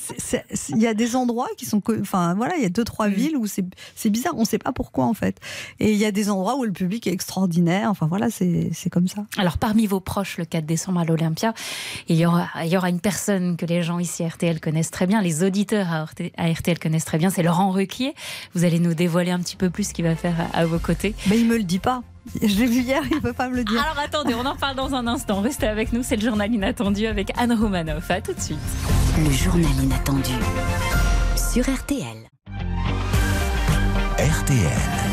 [0.71, 1.81] il y a des endroits qui sont.
[2.01, 3.13] Enfin, voilà, il y a deux, trois mm.
[3.13, 4.35] villes où c'est bizarre.
[4.37, 5.39] On sait pas pourquoi, en fait.
[5.79, 7.91] Et il y a des endroits où le public est extraordinaire.
[7.91, 9.25] Enfin, voilà, c'est comme ça.
[9.37, 11.05] Alors, parmi vos proches, le 4 décembre à
[12.09, 14.91] il y aura, il y aura une personne que les gens ici à RTL connaissent
[14.91, 18.15] très bien, les auditeurs à RTL connaissent très bien, c'est Laurent Ruquier.
[18.55, 21.15] Vous allez nous dévoiler un petit peu plus ce qu'il va faire à, vos côtés.
[21.29, 22.03] Mais il me le dit pas.
[22.43, 23.81] Je l'ai vu hier, il ne peut pas me le dire.
[23.81, 25.41] Alors attendez, on en parle dans un instant.
[25.41, 28.11] Restez avec nous, c'est le journal inattendu avec Anne Romanoff.
[28.11, 28.59] À tout de suite.
[29.17, 30.33] Le journal inattendu
[31.37, 32.29] sur RTL.
[34.19, 35.09] RTL.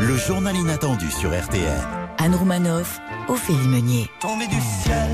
[0.00, 2.05] Le journal inattendu sur RTL.
[2.18, 4.10] Anne Romanoff Ophélie Meunier.
[4.20, 5.10] Tombé du ciel,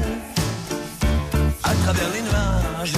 [1.62, 2.92] à travers les nuages,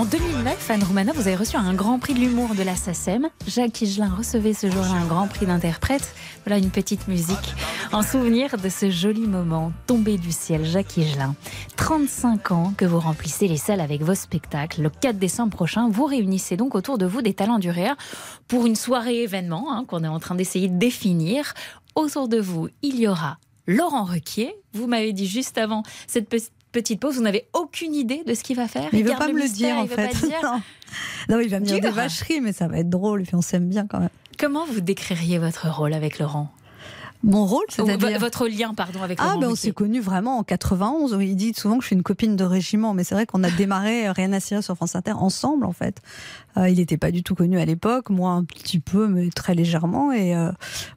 [0.00, 3.28] En 2009, Anne Roumana, vous avez reçu un grand prix de l'humour de la SACEM.
[3.46, 6.14] Jacques Higelin recevait ce jour-là un grand prix d'interprète.
[6.46, 7.54] Voilà une petite musique
[7.92, 11.34] en souvenir de ce joli moment tombé du ciel, Jacques Higelin.
[11.76, 14.80] 35 ans que vous remplissez les salles avec vos spectacles.
[14.80, 17.94] Le 4 décembre prochain, vous réunissez donc autour de vous des talents du réel
[18.48, 21.52] pour une soirée événement hein, qu'on est en train d'essayer de définir.
[21.94, 23.36] Autour de vous, il y aura
[23.66, 24.54] Laurent Requier.
[24.72, 28.42] Vous m'avez dit juste avant cette petite petite pause, vous n'avez aucune idée de ce
[28.42, 28.88] qu'il va faire.
[28.92, 30.14] il ne veut pas me le dire en fait.
[31.28, 31.40] non.
[31.40, 33.22] il va me dire des vacheries, mais ça va être drôle.
[33.22, 34.10] Puis on s'aime bien quand même.
[34.38, 36.50] Comment vous décririez votre rôle avec Laurent?
[37.22, 41.18] Mon rôle, c'est-à-dire votre lien, pardon, avec Ah, ben on s'est connus vraiment en 91.
[41.20, 43.50] Il dit souvent que je suis une copine de régiment, mais c'est vrai qu'on a
[43.50, 46.00] démarré euh, Rien à cirer sur France Inter ensemble, en fait.
[46.56, 49.54] Euh, il n'était pas du tout connu à l'époque, moi un petit peu, mais très
[49.54, 50.12] légèrement.
[50.12, 50.50] Et euh,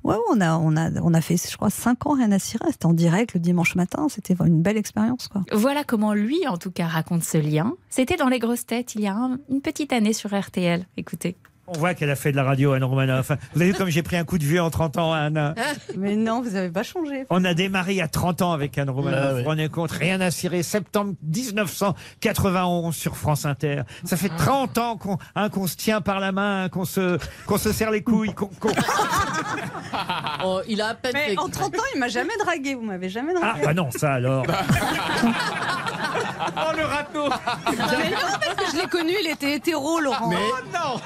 [0.03, 2.65] ouais, on a, on a, on a fait, je crois, cinq ans Rien à cirer.
[2.71, 4.07] C'était en direct le dimanche matin.
[4.09, 5.43] C'était une belle expérience, quoi.
[5.51, 7.73] Voilà comment lui, en tout cas, raconte ce lien.
[7.89, 9.17] C'était dans les grosses têtes il y a
[9.49, 10.85] une petite année sur RTL.
[10.95, 11.35] Écoutez.
[11.75, 13.31] On voit qu'elle a fait de la radio, Anne Romanoff.
[13.55, 15.55] Vous avez vu comme j'ai pris un coup de vieux en 30 ans, Anne?
[15.97, 17.25] Mais non, vous n'avez pas changé.
[17.31, 19.19] On a démarré il y a 30 ans avec Anne Romanoff.
[19.23, 19.91] Ah Vous vous rendez compte?
[19.91, 20.61] Rien à cirer.
[20.63, 23.81] Septembre 1991 sur France Inter.
[24.03, 27.57] Ça fait 30 ans qu'on hein, qu'on se tient par la main, qu'on se, qu'on
[27.57, 28.33] se serre les couilles.
[28.33, 28.69] qu'on- qu'on-
[30.45, 31.69] Oh, il a à peine Mais fait en exprès.
[31.71, 32.75] 30 ans, il m'a jamais dragué.
[32.75, 33.65] Vous m'avez jamais Ah, dragué.
[33.65, 34.45] bah non, ça alors.
[34.47, 34.51] oh,
[36.77, 37.29] le râteau
[37.71, 40.29] Mais non, parce que je l'ai connu, il était hétéro, Laurent.
[40.29, 40.37] Mais-
[40.85, 40.97] Oh,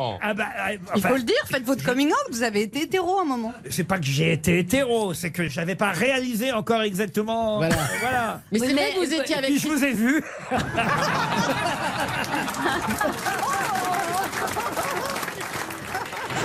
[0.00, 2.62] non Ah bah, euh, Il enfin, faut le dire, faites votre coming out, vous avez
[2.62, 3.52] été hétéro à un moment.
[3.68, 7.58] C'est pas que j'ai été hétéro, c'est que j'avais pas réalisé encore exactement.
[7.58, 7.76] Voilà.
[8.00, 8.40] voilà.
[8.52, 10.22] Mais c'est vrai que vous étiez avec Puis je vous ai vu.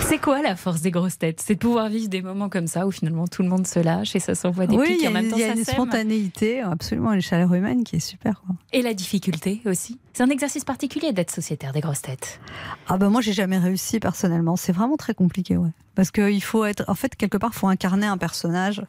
[0.08, 1.42] C'est quoi la force des grosses têtes?
[1.44, 4.16] C'est de pouvoir vivre des moments comme ça où finalement tout le monde se lâche
[4.16, 5.54] et ça s'envoie des oui, pics il y et en a, même temps y a
[5.54, 8.42] une spontanéité, absolument, une chaleur humaine qui est super.
[8.46, 8.56] quoi.
[8.72, 9.98] Et la difficulté aussi.
[10.14, 12.40] C'est un exercice particulier d'être sociétaire des grosses têtes.
[12.88, 14.56] Ah ben moi j'ai jamais réussi personnellement.
[14.56, 15.72] C'est vraiment très compliqué, ouais.
[15.96, 18.84] Parce qu'il faut être, en fait quelque part, faut incarner un personnage.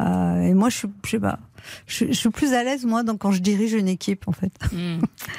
[0.00, 1.40] Euh, et moi je suis, je sais pas,
[1.86, 4.52] je, je suis plus à l'aise moi dans, quand je dirige une équipe en fait.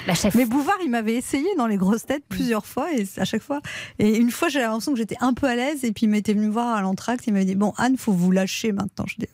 [0.08, 0.36] La chef.
[0.36, 3.62] Mais Bouvard il m'avait essayé dans les grosses têtes plusieurs fois et à chaque fois.
[4.00, 6.34] Et une fois j'ai l'impression que j'étais un peu à l'aise et puis il m'était
[6.34, 7.26] venu me voir à l'entracte.
[7.28, 9.06] Il m'avait dit bon Anne faut vous lâcher maintenant.
[9.08, 9.28] Je dis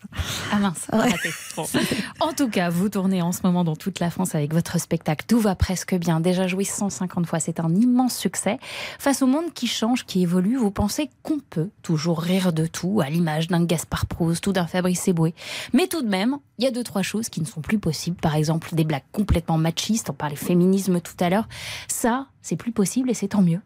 [0.51, 1.13] Ah mince, Ouais.
[1.55, 1.65] Bon.
[2.19, 5.25] En tout cas, vous tournez en ce moment dans toute la France avec votre spectacle.
[5.27, 6.19] Tout va presque bien.
[6.19, 8.59] Déjà joué 150 fois, c'est un immense succès.
[8.99, 13.01] Face au monde qui change, qui évolue, vous pensez qu'on peut toujours rire de tout,
[13.01, 15.33] à l'image d'un Gaspard Proust ou d'un Fabrice Eboué.
[15.73, 18.17] Mais tout de même, il y a trois choses qui ne sont plus possibles.
[18.17, 20.09] Par exemple, des blagues complètement machistes.
[20.09, 21.47] On parlait féminisme tout à l'heure.
[21.87, 23.61] Ça, c'est plus possible et c'est tant mieux.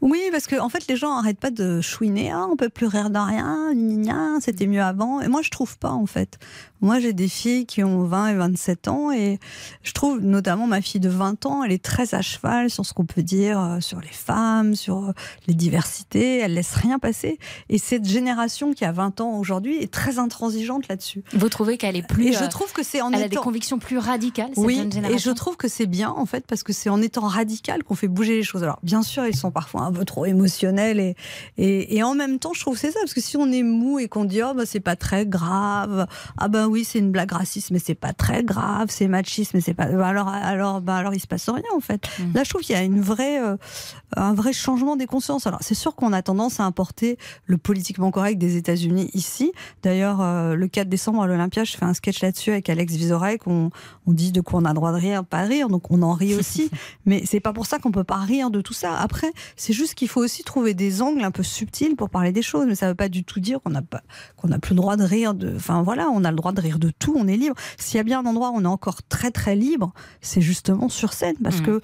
[0.00, 2.30] Oui, parce que en fait, les gens arrêtent pas de chouiner.
[2.30, 4.38] Ah, on peut plus rire de rien.
[4.40, 5.20] C'était mieux avant.
[5.20, 6.38] Et moi, je trouve pas en fait.
[6.82, 9.38] Moi, j'ai des filles qui ont 20 et 27 ans et
[9.84, 12.92] je trouve, notamment ma fille de 20 ans, elle est très à cheval sur ce
[12.92, 15.12] qu'on peut dire euh, sur les femmes, sur euh,
[15.46, 16.38] les diversités.
[16.38, 17.38] Elle laisse rien passer.
[17.68, 21.22] Et cette génération qui a 20 ans aujourd'hui est très intransigeante là-dessus.
[21.32, 22.26] Vous trouvez qu'elle est plus.
[22.26, 24.74] Et je euh, trouve que c'est en Elle a des convictions plus radicales, cette oui,
[24.74, 25.30] jeune et génération.
[25.30, 28.08] je trouve que c'est bien en fait parce que c'est en étant radical qu'on fait
[28.08, 28.64] bouger les choses.
[28.64, 31.14] Alors bien sûr, ils sont parfois un peu trop émotionnels et,
[31.58, 33.62] et, et en même temps, je trouve que c'est ça parce que si on est
[33.62, 37.12] mou et qu'on dit oh bah c'est pas très grave, ah bah oui c'est une
[37.12, 40.80] blague raciste mais c'est pas très grave, c'est machiste mais c'est pas bah alors alors
[40.80, 42.08] bah alors il se passe rien en fait.
[42.34, 43.56] Là, je trouve qu'il y a une vraie euh,
[44.16, 45.46] un vrai changement des consciences.
[45.46, 49.52] Alors c'est sûr qu'on a tendance à importer le politiquement correct des États-Unis ici.
[49.82, 53.46] D'ailleurs, euh, le 4 décembre à l'Olympia, je fais un sketch là-dessus avec Alex Vizorek.
[53.46, 53.70] On,
[54.06, 56.14] on dit de quoi on a le droit de rire, pas rire, donc on en
[56.14, 56.70] rit aussi.
[57.06, 58.96] Mais c'est pas pour ça qu'on peut pas rire de tout ça.
[58.98, 62.42] Après, c'est juste qu'il faut aussi trouver des angles un peu subtils pour parler des
[62.42, 62.66] choses.
[62.66, 64.02] Mais ça veut pas du tout dire qu'on n'a pas
[64.36, 65.34] qu'on n'a plus le droit de rire.
[65.34, 67.14] De, enfin voilà, on a le droit de rire de tout.
[67.16, 67.56] On est libre.
[67.78, 70.88] S'il y a bien un endroit où on est encore très très libre, c'est justement
[70.88, 71.64] sur scène, parce Mm.
[71.66, 71.80] que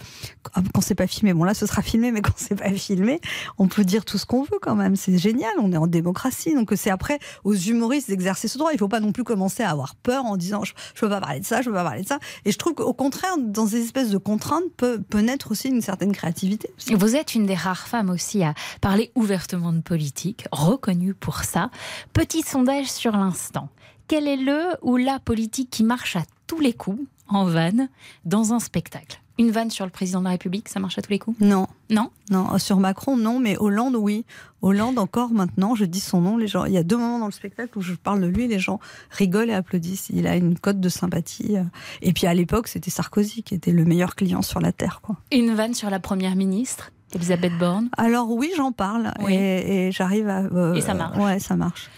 [0.73, 3.21] quand c'est pas filmé, bon là ce sera filmé, mais quand c'est pas filmé,
[3.59, 4.97] on peut dire tout ce qu'on veut quand même.
[4.97, 5.51] C'est génial.
[5.61, 8.71] On est en démocratie, donc c'est après aux humoristes d'exercer ce droit.
[8.73, 11.21] Il faut pas non plus commencer à avoir peur en disant je, je peux pas
[11.21, 12.19] parler de ça, je peux pas parler de ça.
[12.45, 15.83] Et je trouve qu'au contraire, dans ces espèces de contraintes, peut, peut naître aussi une
[15.83, 16.71] certaine créativité.
[16.95, 21.71] Vous êtes une des rares femmes aussi à parler ouvertement de politique, reconnue pour ça.
[22.13, 23.69] Petit sondage sur l'instant.
[24.09, 27.89] Quel est le ou la politique qui marche à tous les coups, en vanne,
[28.25, 29.21] dans un spectacle?
[29.39, 31.39] Une vanne sur le président de la République, ça marche à tous les coups?
[31.41, 31.69] Non.
[31.91, 32.11] Non?
[32.31, 34.25] Non, sur Macron, non, mais Hollande, oui.
[34.63, 36.65] Hollande, encore maintenant, je dis son nom, les gens.
[36.65, 38.81] Il y a deux moments dans le spectacle où je parle de lui, les gens
[39.11, 40.09] rigolent et applaudissent.
[40.11, 41.57] Il a une cote de sympathie.
[41.57, 41.63] euh.
[42.03, 45.17] Et puis à l'époque, c'était Sarkozy qui était le meilleur client sur la Terre, quoi.
[45.31, 47.91] Une vanne sur la première ministre, Elisabeth Borne?
[47.97, 49.13] Alors oui, j'en parle.
[49.21, 49.35] Oui.
[49.35, 50.41] Et, et j'arrive à.
[50.47, 51.17] euh, Et ça marche.
[51.17, 51.89] Ouais, ça marche.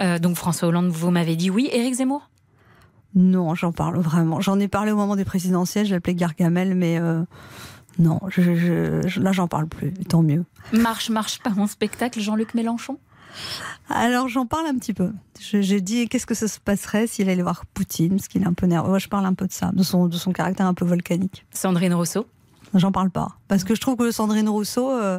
[0.00, 1.68] Euh, donc François Hollande, vous m'avez dit oui.
[1.72, 2.30] Éric Zemmour?
[3.14, 4.40] Non, j'en parle vraiment.
[4.40, 7.22] J'en ai parlé au moment des présidentielles, je l'appelais Gargamel, mais euh,
[7.98, 9.92] non, je, je- je- là, j'en parle plus.
[9.92, 10.44] Tant mieux.
[10.72, 12.98] Marche, marche pas mon spectacle, Jean-Luc Mélenchon?
[13.88, 15.12] Alors j'en parle un petit peu.
[15.40, 18.52] J'ai dit qu'est-ce que ça se passerait s'il allait voir Poutine, parce qu'il est un
[18.54, 18.98] peu nerveux.
[18.98, 21.44] Je parle un peu de ça, de son, de son caractère un peu volcanique.
[21.52, 22.26] Sandrine Rousseau?
[22.74, 23.36] J'en parle pas.
[23.48, 25.18] Parce que je trouve que Sandrine Rousseau, euh,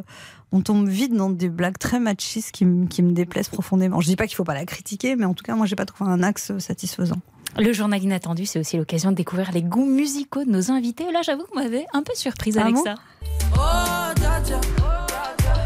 [0.52, 4.00] on tombe vite dans des blagues très machistes qui, me- qui me déplaisent profondément.
[4.00, 5.86] Je dis pas qu'il faut pas la critiquer, mais en tout cas, moi, j'ai pas
[5.86, 7.18] trouvé un axe satisfaisant.
[7.58, 11.10] Le journal inattendu, c'est aussi l'occasion de découvrir les goûts musicaux de nos invités.
[11.12, 12.94] Là, j'avoue que vous m'avez un peu surprise Ah avec bon ça.
[13.54, 14.60] Oh, dja dja.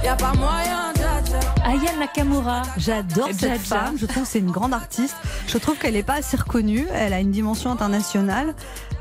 [0.04, 1.40] Y a pas moyen, dja dja.
[1.64, 2.62] Aya Nakamura.
[2.76, 3.96] J'adore cette femme.
[3.98, 5.16] Je trouve que c'est une grande artiste.
[5.48, 6.86] Je trouve qu'elle n'est pas assez reconnue.
[6.92, 8.54] Elle a une dimension internationale.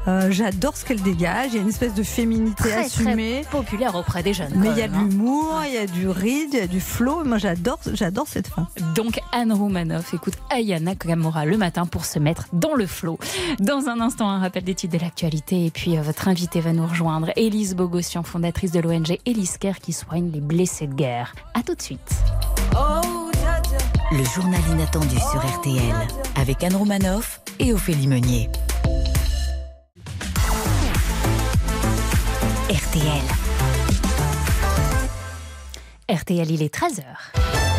[0.08, 1.50] Euh, J'adore ce qu'elle dégage.
[1.52, 3.42] Il y a une espèce de féminité Très, assumée.
[3.42, 4.54] très populaire auprès des jeunes.
[4.56, 5.08] Mais il y a de hein.
[5.10, 7.24] l'humour, il y a du ride, il y a du flow.
[7.24, 8.68] Moi, j'adore, j'adore cette femme.
[8.96, 13.18] Donc Anne Roumanoff écoute Aya Nakamura le matin pour se mettre dans le flot.
[13.60, 16.72] Dans un instant, un rappel des titres de l'actualité et puis euh, votre invité va
[16.74, 21.34] nous rejoindre, Élise Bogossian, fondatrice de l'ONG Élise Care qui soigne les blessés de guerre.
[21.54, 22.00] À tout de suite.
[24.12, 25.96] Le journal inattendu sur RTL
[26.36, 28.50] avec Anne Romanoff et Ophélie Meunier.
[32.70, 33.22] RTL.
[36.10, 37.75] RTL, il est 13h.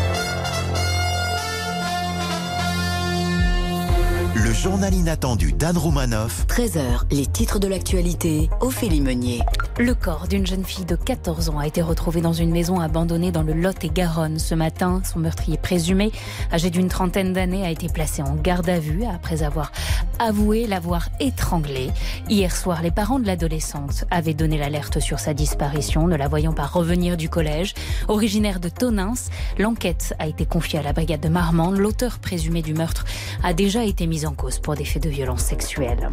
[4.47, 9.41] Le journal inattendu d'Anne Romanoff 13h, les titres de l'actualité, Ophélie Meunier.
[9.77, 13.33] Le corps d'une jeune fille de 14 ans a été retrouvé dans une maison abandonnée
[13.33, 15.01] dans le Lot-et-Garonne ce matin.
[15.03, 16.13] Son meurtrier présumé,
[16.51, 19.73] âgé d'une trentaine d'années, a été placé en garde à vue après avoir
[20.19, 21.91] avoué l'avoir étranglée.
[22.29, 26.53] Hier soir, les parents de l'adolescente avaient donné l'alerte sur sa disparition, ne la voyant
[26.53, 27.73] pas revenir du collège.
[28.07, 29.13] Originaire de Tonins,
[29.59, 31.77] l'enquête a été confiée à la brigade de Marmande.
[31.77, 33.05] L'auteur présumé du meurtre
[33.43, 36.09] a déjà été mis en cause pour des faits de violence sexuelle.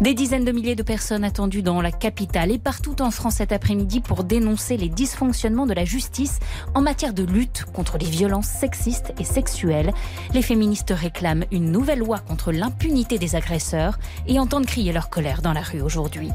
[0.00, 3.52] Des dizaines de milliers de personnes attendues dans la capitale et partout en France cet
[3.52, 6.40] après-midi pour dénoncer les dysfonctionnements de la justice
[6.74, 9.92] en matière de lutte contre les violences sexistes et sexuelles.
[10.34, 15.40] Les féministes réclament une nouvelle loi contre l'impunité des agresseurs et entendent crier leur colère
[15.40, 16.30] dans la rue aujourd'hui.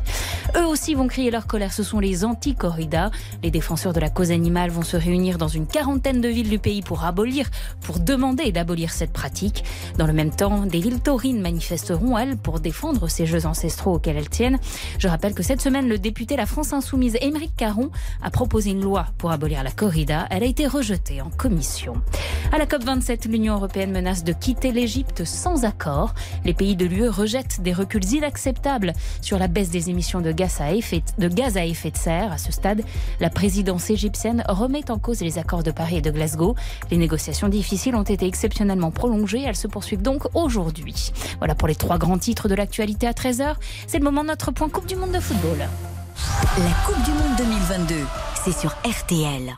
[0.56, 3.12] Eux aussi vont crier leur colère, ce sont les anti-corridas.
[3.44, 6.60] Les défenseurs de la cause animale vont se réunir dans une quarantaine de villes du
[6.60, 7.50] pays pour abolir,
[7.82, 9.64] pour demander d'abolir cette pratique.
[9.98, 14.18] Dans le même temps, des villes taurines manifesteront, elles, pour défendre ces jeux ancestraux auxquels
[14.18, 14.60] elles tiennent.
[15.00, 17.90] Je rappelle que cette semaine, le député La France Insoumise, Émeric Caron,
[18.22, 20.28] a proposé une loi pour abolir la corrida.
[20.30, 21.96] Elle a été rejetée en commission.
[22.52, 26.14] À la COP27, l'Union européenne menace de quitter l'Égypte sans accord.
[26.46, 30.62] Les pays de l'UE rejettent des reculs inacceptables sur la baisse des émissions de gaz
[30.62, 32.32] à effet de, gaz à effet de serre.
[32.32, 32.84] À ce stade,
[33.20, 36.56] la présidence égyptienne remet en cause les accords de Paris et de Glasgow.
[36.92, 39.44] Les négociations difficiles ont été exceptionnellement prolongées.
[39.46, 41.12] Elles se poursuivent donc aujourd'hui.
[41.40, 43.56] Voilà pour les trois grands titres de l'actualité à 13h.
[43.88, 45.58] C'est le moment de notre point Coupe du Monde de football.
[46.58, 47.96] La Coupe du Monde 2022,
[48.44, 49.58] c'est sur RTL.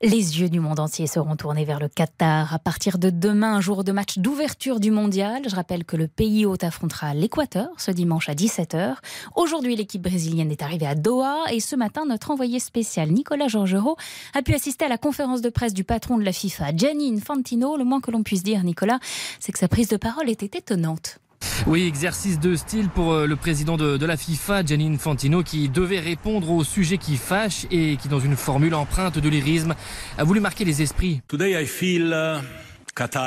[0.00, 3.82] Les yeux du monde entier seront tournés vers le Qatar à partir de demain, jour
[3.82, 5.42] de match d'ouverture du mondial.
[5.48, 8.94] Je rappelle que le pays hôte affrontera l'Équateur ce dimanche à 17h.
[9.34, 13.96] Aujourd'hui, l'équipe brésilienne est arrivée à Doha et ce matin, notre envoyé spécial Nicolas Georgerot
[14.34, 17.76] a pu assister à la conférence de presse du patron de la FIFA, Gianni Infantino.
[17.76, 19.00] Le moins que l'on puisse dire, Nicolas,
[19.40, 21.18] c'est que sa prise de parole était étonnante.
[21.66, 25.68] Oui, exercice de style pour euh, le président de, de la FIFA, Gianni Infantino, qui
[25.68, 29.74] devait répondre aux sujets qui fâchent et qui, dans une formule empreinte de lyrisme,
[30.16, 31.20] a voulu marquer les esprits.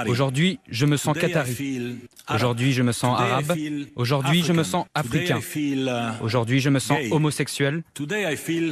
[0.08, 2.00] Aujourd'hui, je me sens qatari.
[2.30, 3.54] Aujourd'hui, je me sens arabe.
[3.96, 5.40] Aujourd'hui, je me sens africain.
[6.22, 7.84] Aujourd'hui, je me sens homosexuel.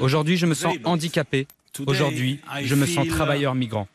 [0.02, 1.48] Aujourd'hui, je me sens handicapé.
[1.86, 3.88] Aujourd'hui, je me sens travailleur migrant.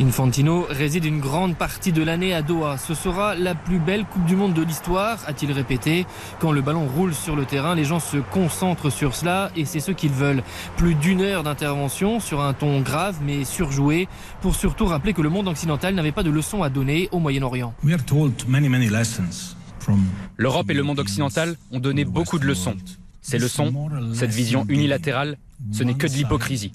[0.00, 2.78] Infantino réside une grande partie de l'année à Doha.
[2.78, 6.06] Ce sera la plus belle Coupe du Monde de l'histoire, a-t-il répété.
[6.40, 9.80] Quand le ballon roule sur le terrain, les gens se concentrent sur cela et c'est
[9.80, 10.42] ce qu'ils veulent.
[10.78, 14.08] Plus d'une heure d'intervention sur un ton grave mais surjoué
[14.40, 17.74] pour surtout rappeler que le monde occidental n'avait pas de leçons à donner au Moyen-Orient.
[20.38, 22.76] L'Europe et le monde occidental ont donné beaucoup de leçons.
[23.20, 23.72] Ces leçons,
[24.14, 25.38] cette vision unilatérale,
[25.72, 26.72] ce n'est que de l'hypocrisie.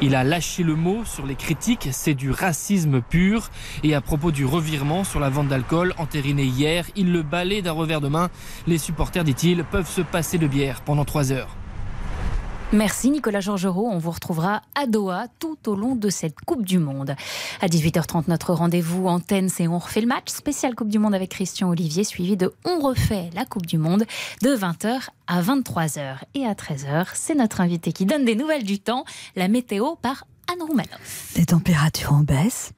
[0.00, 3.50] Il a lâché le mot sur les critiques, c'est du racisme pur.
[3.82, 7.72] Et à propos du revirement sur la vente d'alcool entériné hier, il le balaie d'un
[7.72, 8.30] revers de main.
[8.66, 11.59] Les supporters, dit-il, peuvent se passer de bière pendant trois heures.
[12.72, 13.88] Merci Nicolas Georgerot.
[13.90, 17.16] On vous retrouvera à Doha tout au long de cette Coupe du Monde.
[17.60, 20.28] À 18h30, notre rendez-vous antenne, c'est On refait le match.
[20.28, 24.04] Spécial Coupe du Monde avec Christian Olivier, suivi de On refait la Coupe du Monde
[24.42, 26.18] de 20h à 23h.
[26.34, 29.04] Et à 13h, c'est notre invité qui donne des nouvelles du temps,
[29.34, 31.32] la météo par Anne Roumanoff.
[31.34, 32.70] Des températures en baisse.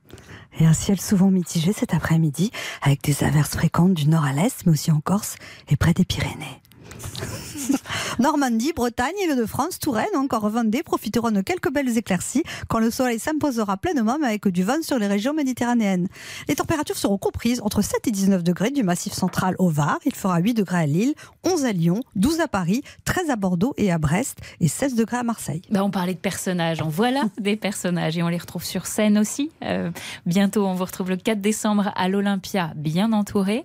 [0.59, 2.50] Et un ciel souvent mitigé cet après-midi,
[2.81, 5.35] avec des averses fréquentes du nord à l'est, mais aussi en Corse
[5.68, 6.62] et près des Pyrénées.
[8.18, 13.76] Normandie, Bretagne, Île-de-France, Touraine, encore Vendée profiteront de quelques belles éclaircies quand le soleil s'imposera
[13.76, 16.09] pleinement mais avec du vent sur les régions méditerranéennes.
[16.48, 19.98] Les températures seront comprises entre 7 et 19 degrés du massif central au Var.
[20.05, 23.74] Il fera 8 degrés à Lille, 11 à Lyon, 12 à Paris, 13 à Bordeaux
[23.76, 25.62] et à Brest et 16 degrés à Marseille.
[25.70, 29.18] Bah, on parlait de personnages, en voilà des personnages et on les retrouve sur scène
[29.18, 29.50] aussi.
[29.64, 29.90] Euh,
[30.26, 33.64] bientôt, on vous retrouve le 4 décembre à l'Olympia, bien entouré.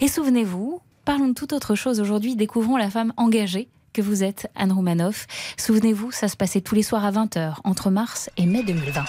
[0.00, 2.36] Et souvenez-vous, parlons de toute autre chose aujourd'hui.
[2.36, 5.26] Découvrons la femme engagée que vous êtes, Anne Roumanoff.
[5.56, 9.04] Souvenez-vous, ça se passait tous les soirs à 20h, entre mars et mai 2020.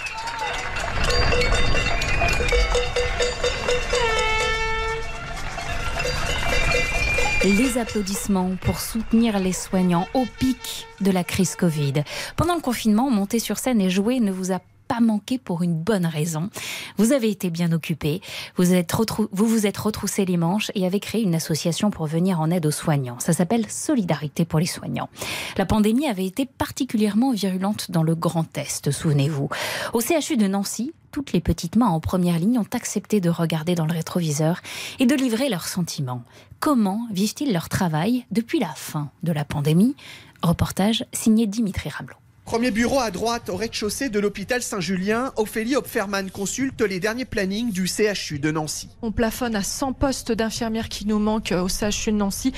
[7.43, 12.03] Les applaudissements pour soutenir les soignants au pic de la crise Covid.
[12.35, 15.75] Pendant le confinement, monter sur scène et jouer ne vous a pas manqué pour une
[15.75, 16.49] bonne raison.
[16.97, 18.21] Vous avez été bien occupé,
[18.55, 18.93] vous, êtes
[19.31, 22.65] vous vous êtes retroussé les manches et avez créé une association pour venir en aide
[22.65, 23.19] aux soignants.
[23.19, 25.09] Ça s'appelle Solidarité pour les soignants.
[25.57, 29.49] La pandémie avait été particulièrement virulente dans le Grand Est, souvenez-vous.
[29.93, 33.75] Au CHU de Nancy, toutes les petites mains en première ligne ont accepté de regarder
[33.75, 34.61] dans le rétroviseur
[34.99, 36.23] et de livrer leurs sentiments.
[36.59, 39.95] Comment vivent-ils leur travail depuis la fin de la pandémie?
[40.43, 42.17] Reportage signé Dimitri Ramelot.
[42.47, 47.73] Premier bureau à droite, au rez-de-chaussée de l'hôpital Saint-Julien, Ophélie Hopferman consulte les derniers plannings
[47.73, 48.87] du CHU de Nancy.
[49.01, 52.53] On plafonne à 100 postes d'infirmières qui nous manquent au CHU de Nancy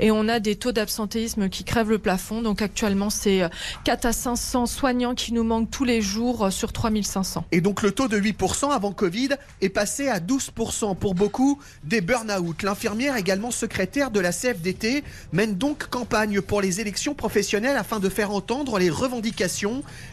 [0.00, 2.40] et on a des taux d'absentéisme qui crèvent le plafond.
[2.40, 3.42] Donc actuellement, c'est
[3.84, 7.44] 4 à 500 soignants qui nous manquent tous les jours euh, sur 3500.
[7.52, 9.28] Et donc le taux de 8% avant Covid
[9.60, 12.62] est passé à 12% pour beaucoup des burn-out.
[12.62, 15.04] L'infirmière, également secrétaire de la CFDT,
[15.34, 19.33] mène donc campagne pour les élections professionnelles afin de faire entendre les revendications.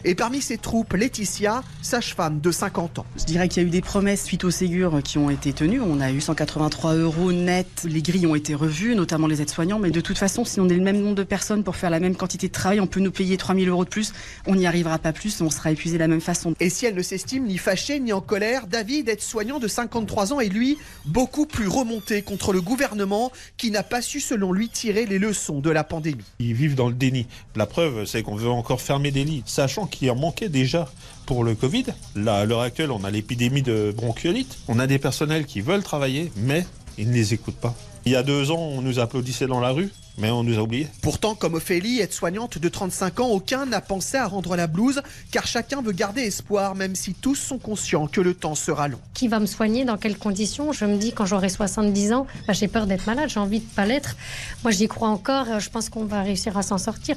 [0.04, 3.06] Et parmi ses troupes, Laetitia, sage-femme de 50 ans.
[3.16, 5.80] Je dirais qu'il y a eu des promesses suite au Ségur qui ont été tenues.
[5.80, 7.66] On a eu 183 euros net.
[7.84, 9.78] Les grilles ont été revues, notamment les aides-soignants.
[9.78, 12.00] Mais de toute façon, si on est le même nombre de personnes pour faire la
[12.00, 14.12] même quantité de travail, on peut nous payer 3000 euros de plus.
[14.46, 15.40] On n'y arrivera pas plus.
[15.40, 16.54] On sera épuisé de la même façon.
[16.58, 20.40] Et si elle ne s'estime ni fâchée ni en colère, David, aide-soignant de 53 ans,
[20.40, 25.06] est lui beaucoup plus remonté contre le gouvernement qui n'a pas su, selon lui, tirer
[25.06, 26.24] les leçons de la pandémie.
[26.40, 27.26] Ils vivent dans le déni.
[27.54, 29.11] La preuve, c'est qu'on veut encore fermer
[29.46, 30.90] sachant qu'il en manquait déjà
[31.26, 31.86] pour le Covid.
[32.16, 34.58] Là, à l'heure actuelle, on a l'épidémie de bronchiolite.
[34.68, 36.66] On a des personnels qui veulent travailler, mais
[36.98, 37.74] ils ne les écoutent pas.
[38.04, 39.88] Il y a deux ans, on nous applaudissait dans la rue,
[40.18, 40.88] mais on nous a oubliés.
[41.02, 45.46] Pourtant, comme Ophélie, aide-soignante de 35 ans, aucun n'a pensé à rendre la blouse, car
[45.46, 48.98] chacun veut garder espoir, même si tous sont conscients que le temps sera long.
[49.14, 50.72] Qui va me soigner Dans quelles conditions?
[50.72, 53.70] Je me dis, quand j'aurai 70 ans, bah, j'ai peur d'être malade, j'ai envie de
[53.76, 54.16] pas l'être.
[54.64, 57.14] Moi, j'y crois encore, je pense qu'on va réussir à s'en sortir.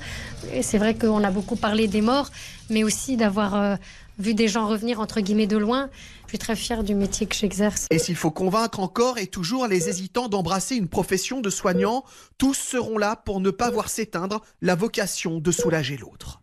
[0.54, 2.30] Et c'est vrai qu'on a beaucoup parlé des morts,
[2.70, 3.76] mais aussi d'avoir euh,
[4.20, 5.90] vu des gens revenir, entre guillemets, de loin.
[6.36, 7.88] Je suis très fière du métier que j'exerce.
[7.92, 12.04] Et s'il faut convaincre encore et toujours les hésitants d'embrasser une profession de soignant,
[12.38, 16.42] tous seront là pour ne pas voir s'éteindre la vocation de soulager l'autre.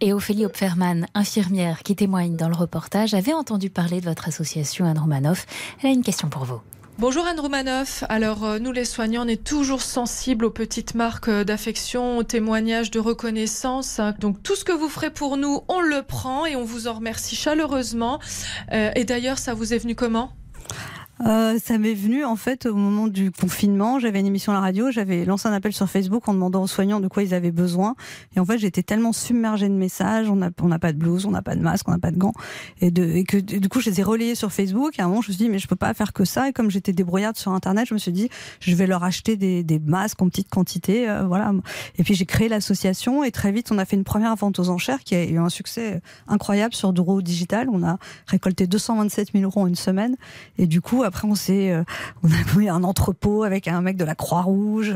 [0.00, 4.86] Et Ophélie Hopferman, infirmière qui témoigne dans le reportage, avait entendu parler de votre association
[4.86, 5.44] Anne Romanoff.
[5.82, 6.60] Elle a une question pour vous.
[6.98, 8.04] Bonjour Anne Roumanoff.
[8.08, 12.22] Alors euh, nous les soignants, on est toujours sensibles aux petites marques euh, d'affection, aux
[12.22, 14.00] témoignages de reconnaissance.
[14.18, 16.94] Donc tout ce que vous ferez pour nous, on le prend et on vous en
[16.94, 18.18] remercie chaleureusement.
[18.72, 20.32] Euh, et d'ailleurs, ça vous est venu comment?
[21.24, 23.98] Euh, ça m'est venu en fait au moment du confinement.
[23.98, 26.66] J'avais une émission à la radio, j'avais lancé un appel sur Facebook en demandant aux
[26.66, 27.94] soignants de quoi ils avaient besoin.
[28.34, 30.28] Et en fait, j'étais tellement submergée de messages.
[30.28, 32.34] On n'a pas de blouse, on n'a pas de masque, on n'a pas de gants.
[32.80, 32.92] Et,
[33.24, 34.98] que du coup, je les ai relayés sur Facebook.
[34.98, 36.48] Et à un moment, je me suis dit, mais je peux pas faire que ça.
[36.48, 38.28] Et comme j'étais débrouillarde sur Internet, je me suis dit,
[38.60, 41.08] je vais leur acheter des, des masques en petite quantité.
[41.08, 41.52] euh, voilà.
[41.98, 43.24] Et puis j'ai créé l'association.
[43.24, 45.48] Et très vite, on a fait une première vente aux enchères qui a eu un
[45.48, 47.68] succès incroyable sur Duro Digital.
[47.72, 50.16] On a récolté 227 000 euros en une semaine.
[50.58, 51.82] Et du coup, après, on s'est, euh,
[52.22, 54.94] on a pris un entrepôt avec un mec de la Croix-Rouge.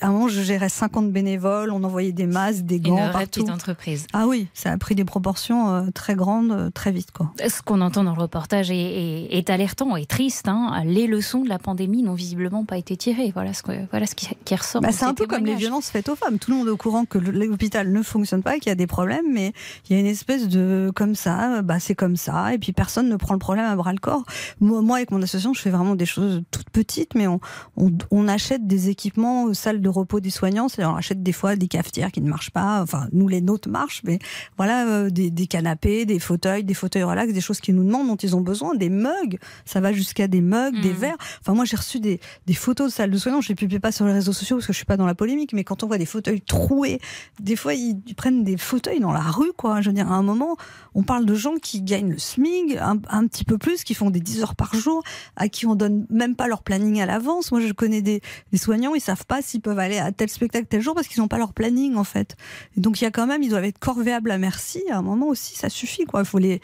[0.00, 1.70] À un moment, je gérais 50 bénévoles.
[1.70, 3.40] On envoyait des masques, des Une gants vraie partout.
[3.40, 4.06] petite entreprise.
[4.12, 7.32] Ah oui, ça a pris des proportions euh, très grandes, euh, très vite, quoi.
[7.46, 10.48] Ce qu'on entend dans le reportage est, est- est alertant et triste.
[10.48, 10.82] hein.
[10.84, 13.30] Les leçons de la pandémie n'ont visiblement pas été tirées.
[13.34, 14.80] Voilà ce, que, voilà ce qui, qui ressort.
[14.82, 16.38] Bah, c'est ces un peu comme les violences faites aux femmes.
[16.38, 18.86] Tout le monde est au courant que l'hôpital ne fonctionne pas, qu'il y a des
[18.86, 19.52] problèmes, mais
[19.88, 23.08] il y a une espèce de comme ça, bah c'est comme ça, et puis personne
[23.08, 24.24] ne prend le problème à bras le corps.
[24.60, 27.40] Moi, moi, avec mon association, je fais vraiment des choses toutes petites, mais on,
[27.76, 30.68] on, on achète des équipements aux salles de repos des soignants.
[30.68, 32.82] C'est-à-dire, on achète des fois des cafetières qui ne marchent pas.
[32.82, 34.18] Enfin, nous les nôtres marchent, mais
[34.56, 38.06] voilà, euh, des, des canapés, des fauteuils, des fauteuils relax, des choses qu'ils nous demandent,
[38.08, 39.38] dont ils ont besoin, des mugs.
[39.64, 40.96] Ça va jusqu'à des mugs, des Mhm.
[40.96, 41.16] verres.
[41.40, 43.40] Enfin, moi, j'ai reçu des, des photos de salles de soignants.
[43.40, 45.14] Je les publie pas sur les réseaux sociaux parce que je suis pas dans la
[45.14, 47.00] polémique, mais quand on voit des fauteuils troués,
[47.40, 49.80] des fois, ils, ils prennent des fauteuils dans la rue, quoi.
[49.80, 50.56] Je veux dire, à un moment,
[50.94, 54.10] on parle de gens qui gagnent le SMIG, un, un petit peu plus, qui font
[54.10, 55.02] des 10 heures par jour,
[55.36, 57.50] à qui on donne même pas leur planning à l'avance.
[57.52, 58.20] Moi, je connais des,
[58.52, 61.20] des soignants, ils savent pas s'ils peuvent aller à tel spectacle tel jour parce qu'ils
[61.20, 62.36] n'ont pas leur planning, en fait.
[62.76, 64.82] Et donc, il y a quand même, ils doivent être corvéables à merci.
[64.90, 66.20] À un moment aussi, ça suffit, quoi.
[66.20, 66.60] Il faut les,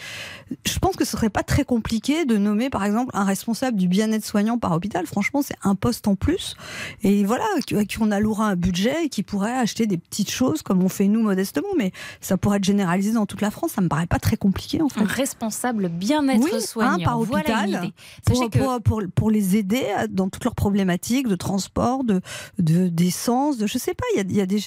[0.66, 3.88] je pense que ce serait pas très compliqué de nommer, par exemple, un responsable du
[3.88, 5.06] bien-être soignant par hôpital.
[5.06, 6.56] Franchement, c'est un poste en plus.
[7.02, 10.62] Et voilà, à qui on allouera un budget et qui pourrait acheter des petites choses
[10.62, 11.68] comme on fait nous modestement.
[11.76, 13.72] Mais ça pourrait être généralisé dans toute la France.
[13.72, 15.00] Ça me paraît pas très compliqué, en fait.
[15.00, 17.04] Un responsable bien-être Oui, un soignant.
[17.04, 17.94] par Voilà hôpital une idée.
[18.24, 21.36] pour Sachez pour, que- pour, pour, pour les aider à- dans toutes leurs problématiques de
[21.36, 22.20] transport, de
[22.58, 24.04] de- d'essence, de, je sais pas.
[24.14, 24.60] Il y a, il y a des,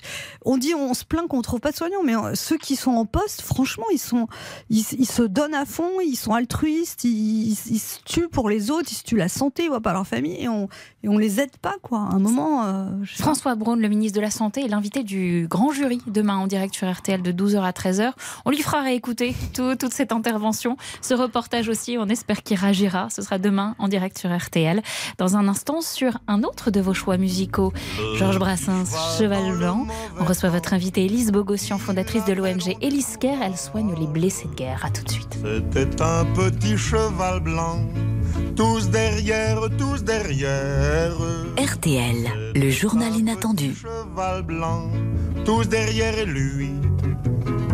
[0.46, 2.92] on dit, on se plaint qu'on trouve pas de soignants, mais euh, ceux qui sont
[2.92, 4.28] en poste, franchement, ils sont,
[4.70, 8.50] ils, ils se donnent à fond, ils sont altruistes, ils, ils, ils se tuent pour
[8.50, 10.68] les autres, ils se tuent la santé, ils voient pas leur famille et on
[11.06, 12.00] et on les aide pas quoi.
[12.00, 12.86] À un moment, euh.
[13.06, 16.74] François Braun, le ministre de la Santé, est l'invité du grand jury demain en direct
[16.76, 18.12] sur RTL de 12h à 13h.
[18.46, 21.98] On lui fera réécouter tout- toute cette intervention, ce reportage aussi.
[22.00, 23.10] On espère qu'il réagira.
[23.10, 24.82] Ce sera demain en direct sur RTL.
[25.18, 27.74] Dans un instant, sur un autre de vos choix musicaux,
[28.16, 29.88] Georges Brassens, Cheval Blanc.
[30.20, 33.42] On reçoit votre invitée Élise Bogossian, fondatrice de l'ONG Élise Care.
[33.42, 34.84] Elle soigne les blessés de guerre.
[34.86, 35.38] À tout de suite.
[35.44, 37.80] C'était un petit cheval blanc,
[38.56, 41.14] tous derrière, tous derrière.
[41.58, 43.74] RTL, le journal inattendu.
[43.76, 44.90] Cheval blanc,
[45.46, 46.72] tous derrière lui,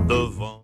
[0.07, 0.63] devant.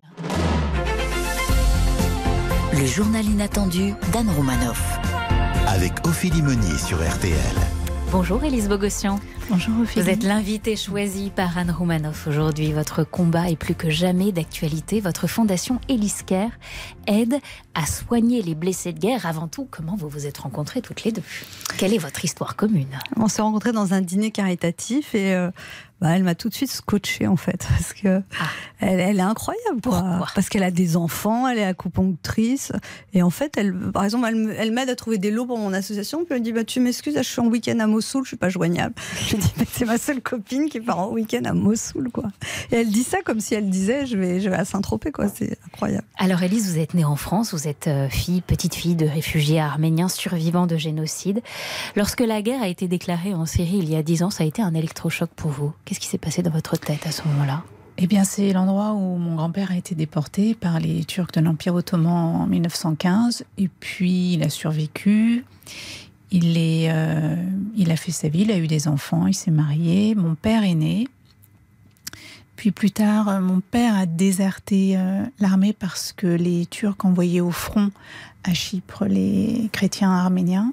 [2.72, 4.98] Le journal inattendu d'Anne Romanoff.
[5.66, 7.36] Avec Ophélie Meunier sur RTL.
[8.12, 9.18] Bonjour Élise Bogossian.
[9.48, 12.72] Bonjour Vous êtes l'invitée choisie par Anne Roumanoff aujourd'hui.
[12.72, 15.00] Votre combat est plus que jamais d'actualité.
[15.00, 16.50] Votre fondation Élise Care
[17.06, 17.38] aide
[17.74, 19.24] à soigner les blessés de guerre.
[19.24, 21.22] Avant tout, comment vous vous êtes rencontrées toutes les deux?
[21.78, 22.98] Quelle est votre histoire commune?
[23.16, 25.50] On s'est rencontrés dans un dîner caritatif et euh,
[26.00, 28.20] bah, elle m'a tout de suite scotché en fait parce que
[28.80, 30.26] elle, elle est incroyable quoi.
[30.34, 32.72] parce qu'elle a des enfants, elle est acupunctrice
[33.14, 34.26] et en fait elle, par exemple,
[34.58, 36.80] elle, m'aide à trouver des lots pour mon association puis elle me dit bah tu
[36.80, 38.94] m'excuses, je suis en week-end à Mossoul, je suis pas joignable.
[39.70, 42.24] C'est ma seule copine qui part en week-end à Mossoul quoi.
[42.70, 45.28] Et elle dit ça comme si elle disait je vais je vais à Saint-Tropez quoi,
[45.28, 46.06] c'est incroyable.
[46.18, 49.60] Alors Élise, vous êtes née en France, vous êtes euh, fille, petite fille de réfugiés
[49.60, 51.42] arméniens survivants de génocide.
[51.94, 54.46] Lorsque la guerre a été déclarée en Syrie il y a dix ans, ça a
[54.46, 55.72] été un électrochoc pour vous.
[55.84, 57.62] Qu'est-ce qui s'est passé dans votre tête à ce moment-là?
[57.98, 61.74] Eh bien, c'est l'endroit où mon grand-père a été déporté par les Turcs de l'Empire
[61.74, 63.44] ottoman en 1915.
[63.56, 65.46] Et puis, il a survécu.
[66.30, 67.36] Il, est, euh,
[67.76, 70.14] il a fait sa vie, il a eu des enfants, il s'est marié.
[70.14, 71.06] Mon père est né.
[72.56, 77.40] Puis plus tard, euh, mon père a déserté euh, l'armée parce que les Turcs envoyaient
[77.40, 77.90] au front
[78.44, 80.72] à Chypre les chrétiens arméniens.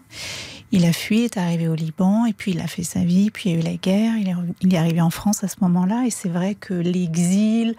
[0.71, 3.49] Il a fui, est arrivé au Liban, et puis il a fait sa vie, puis
[3.49, 5.47] il y a eu la guerre, il est, revenu- il est arrivé en France à
[5.47, 7.75] ce moment-là, et c'est vrai que l'exil,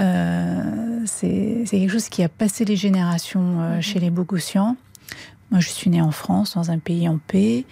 [0.00, 4.76] euh, c'est c'est quelque chose qui a passé les générations euh, chez les Bogossians.
[5.50, 7.64] Moi, je suis née en France, dans un pays en paix.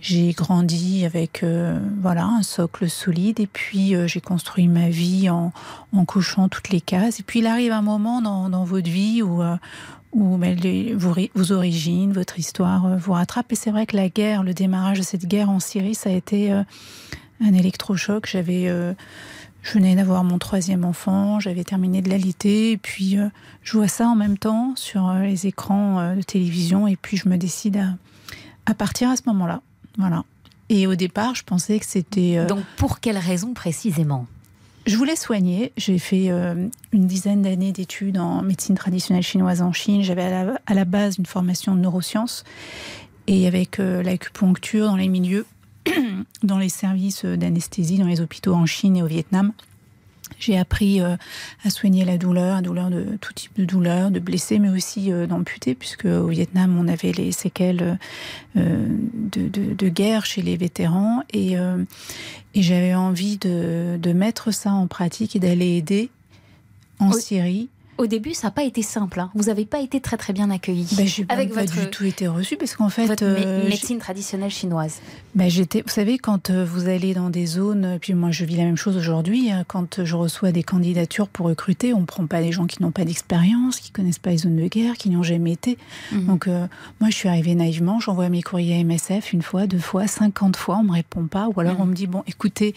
[0.00, 5.30] J'ai grandi avec euh, voilà un socle solide, et puis euh, j'ai construit ma vie
[5.30, 5.52] en,
[5.92, 7.20] en cochant toutes les cases.
[7.20, 9.56] Et puis il arrive un moment dans, dans votre vie où euh,
[10.12, 10.58] où ben,
[10.96, 13.52] vos, vos origines, votre histoire euh, vous rattrape.
[13.52, 16.12] Et c'est vrai que la guerre, le démarrage de cette guerre en Syrie, ça a
[16.12, 16.62] été euh,
[17.40, 18.26] un électrochoc.
[18.26, 18.68] J'avais,
[19.62, 23.28] je venais d'avoir mon troisième enfant, j'avais terminé de l'allaiter, et puis euh,
[23.62, 27.16] je vois ça en même temps sur euh, les écrans euh, de télévision, et puis
[27.16, 27.96] je me décide à,
[28.66, 29.60] à partir à ce moment-là.
[29.98, 30.24] Voilà.
[30.68, 32.38] Et au départ, je pensais que c'était.
[32.38, 34.26] euh, Donc pour quelle raison précisément?
[34.86, 35.72] Je voulais soigner.
[35.76, 40.02] J'ai fait euh, une dizaine d'années d'études en médecine traditionnelle chinoise en Chine.
[40.02, 42.44] J'avais à la, à la base une formation de neurosciences
[43.26, 45.44] et avec euh, l'acupuncture dans les milieux,
[46.42, 49.52] dans les services d'anesthésie, dans les hôpitaux en Chine et au Vietnam.
[50.38, 51.16] J'ai appris euh,
[51.64, 55.12] à soigner la douleur, la douleur de tout type de douleur, de blessés, mais aussi
[55.12, 57.98] euh, d'amputés, puisque au Vietnam, on avait les séquelles
[58.56, 61.22] euh, de, de- de guerre chez les vétérans.
[61.32, 61.82] Et, euh,
[62.54, 66.10] et j'avais envie de, de mettre ça en pratique et d'aller aider
[67.00, 67.68] en Syrie.
[68.00, 69.20] Au début, ça n'a pas été simple.
[69.20, 69.30] hein.
[69.34, 70.86] Vous n'avez pas été très très bien accueilli.
[70.96, 73.98] Ben, j'ai pas votre, du tout été reçue parce qu'en fait, votre euh, mé- médecine
[73.98, 75.00] traditionnelle chinoise.
[75.36, 78.56] J'étais, vous savez, quand euh, vous allez dans des zones, euh, puis moi je vis
[78.56, 82.26] la même chose aujourd'hui, hein, quand je reçois des candidatures pour recruter, on ne prend
[82.26, 85.08] pas des gens qui n'ont pas d'expérience, qui connaissent pas les zones de guerre, qui
[85.10, 85.76] n'y ont jamais été.
[86.12, 86.26] Mhm.
[86.26, 86.66] Donc euh,
[87.00, 90.56] moi je suis arrivée naïvement, j'envoie mes courriers à MSF une fois, deux fois, cinquante
[90.56, 91.80] fois, on me répond pas, ou alors Mhm.
[91.82, 92.74] on me dit bon, écoutez,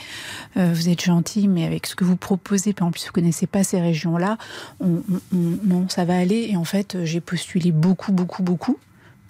[0.57, 3.47] euh, vous êtes gentil, mais avec ce que vous proposez, puis en plus vous connaissez
[3.47, 4.37] pas ces régions-là,
[4.79, 6.47] on, on- on- non, ça va aller.
[6.49, 8.77] Et en fait, j'ai postulé beaucoup, beaucoup, beaucoup.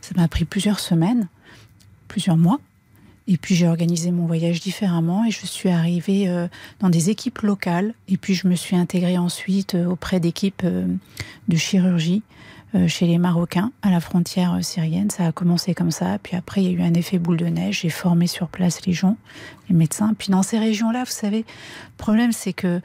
[0.01, 1.27] Ça m'a pris plusieurs semaines,
[2.07, 2.59] plusieurs mois.
[3.27, 6.47] Et puis j'ai organisé mon voyage différemment et je suis arrivée euh,
[6.79, 7.93] dans des équipes locales.
[8.09, 10.85] Et puis je me suis intégrée ensuite euh, auprès d'équipes euh,
[11.47, 12.21] de chirurgie
[12.87, 15.09] chez les Marocains à la frontière euh, syrienne.
[15.09, 16.17] Ça a commencé comme ça.
[16.21, 17.81] Puis après, il y a eu un effet boule de neige.
[17.81, 19.17] J'ai formé sur place les gens,
[19.69, 20.13] les médecins.
[20.17, 22.81] Puis dans ces régions-là, vous savez, le problème c'est que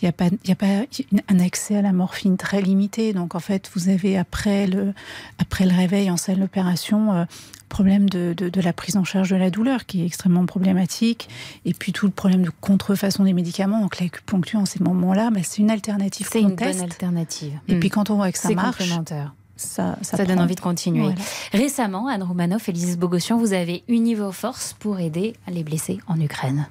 [0.00, 0.84] il n'y a pas, a pas
[1.28, 3.12] un accès à la morphine très limité.
[3.12, 4.94] Donc en fait, vous avez après le,
[5.38, 7.24] après le réveil en salle d'opération, euh,
[7.72, 11.28] problème de, de, de la prise en charge de la douleur qui est extrêmement problématique.
[11.64, 13.80] Et puis tout le problème de contrefaçon des médicaments.
[13.80, 16.78] Donc l'acupuncture en ces moments-là, bah, c'est une alternative C'est une teste.
[16.78, 17.58] bonne alternative.
[17.68, 19.34] Et puis quand on voit que ça C'est marche, complémentaire.
[19.56, 21.00] ça, ça, Ça donne envie de continuer.
[21.02, 21.16] Voilà.
[21.52, 25.98] Récemment, Anne Roumanoff et Lise Bogossian, vous avez uni vos forces pour aider les blessés
[26.06, 26.66] en Ukraine.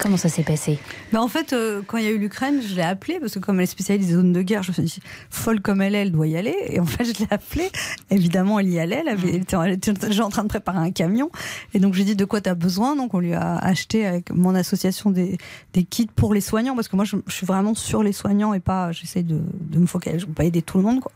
[0.00, 0.78] Comment ça s'est passé?
[1.12, 3.38] Bah, en fait, euh, quand il y a eu l'Ukraine, je l'ai appelée parce que
[3.38, 5.94] comme elle est spécialiste des zones de guerre, je me suis dit, folle comme elle
[5.94, 6.56] est, elle doit y aller.
[6.70, 7.70] Et en fait, je l'ai appelée.
[8.10, 9.02] Évidemment, elle y allait.
[9.02, 11.30] Elle, avait, elle, était, elle était déjà en train de préparer un camion.
[11.74, 12.96] Et donc, j'ai dit, de quoi tu as besoin?
[12.96, 15.36] Donc, on lui a acheté avec mon association des,
[15.74, 18.54] des kits pour les soignants parce que moi, je, je suis vraiment sur les soignants
[18.54, 21.00] et pas, j'essaye de, de me focaliser, je ne pas aider tout le monde.
[21.00, 21.12] Quoi.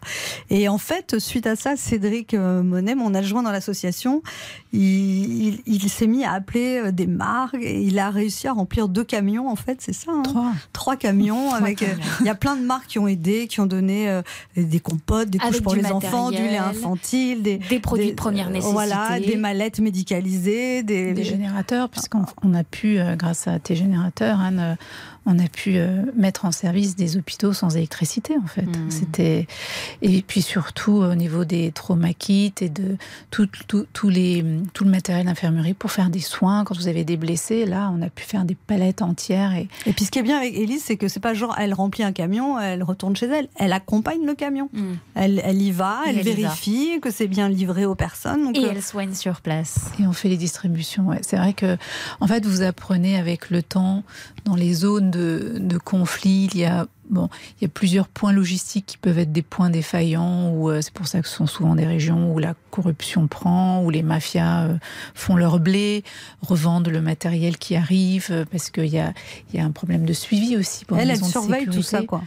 [0.51, 4.22] Et en fait, suite à ça, Cédric euh, Monet, mon adjoint dans l'association,
[4.74, 8.53] il, il, il s'est mis à appeler euh, des marques et il a réussi à
[8.53, 10.53] remplir deux camions, en fait, c'est ça hein Trois.
[10.72, 11.47] Trois camions.
[11.49, 11.87] Trois avec, euh.
[12.20, 14.22] Il y a plein de marques qui ont aidé, qui ont donné euh,
[14.57, 18.49] des compotes, des couches pour les enfants, du lait infantile, des, des produits de première
[18.49, 19.33] euh, Voilà, nécessité.
[19.35, 24.41] des mallettes médicalisées, des, des générateurs, puisqu'on on a pu, euh, grâce à tes générateurs,
[24.41, 24.77] Anne,
[25.27, 28.66] on a pu euh, mettre en service des hôpitaux sans électricité, en fait.
[28.91, 29.47] C'était
[30.03, 32.97] et puis surtout au niveau des trauma kits et de
[33.31, 34.45] tout, tout, tout les,
[34.75, 37.64] tout le matériel d'infirmerie pour faire des soins quand vous avez des blessés.
[37.64, 40.37] Là, on a pu faire des palettes entières et Et puis ce qui est bien
[40.39, 43.49] avec Élise, c'est que c'est pas genre elle remplit un camion, elle retourne chez elle.
[43.57, 44.68] Elle accompagne le camion.
[45.14, 46.49] Elle, elle y va, elle, elle y va.
[46.49, 48.45] vérifie que c'est bien livré aux personnes.
[48.45, 49.87] Donc, Et euh, elle soigne sur place.
[50.01, 51.07] Et on fait les distributions.
[51.07, 51.20] ouais.
[51.22, 51.77] C'est vrai que,
[52.20, 54.03] en fait, vous apprenez avec le temps,
[54.45, 58.33] dans les zones de, de conflit, il y a bon, il y a plusieurs points
[58.33, 60.51] logistiques qui peuvent être des points défaillants.
[60.53, 63.83] Ou euh, c'est pour ça que ce sont souvent des régions où la corruption prend,
[63.83, 64.77] où les mafias euh,
[65.15, 66.05] font leur blé,
[66.43, 69.12] revendent le matériel qui arrive, euh, parce qu'il y a,
[69.53, 70.85] il y a un problème de suivi aussi.
[70.85, 72.23] Pour Elle, elle de surveille tout ça, quoi.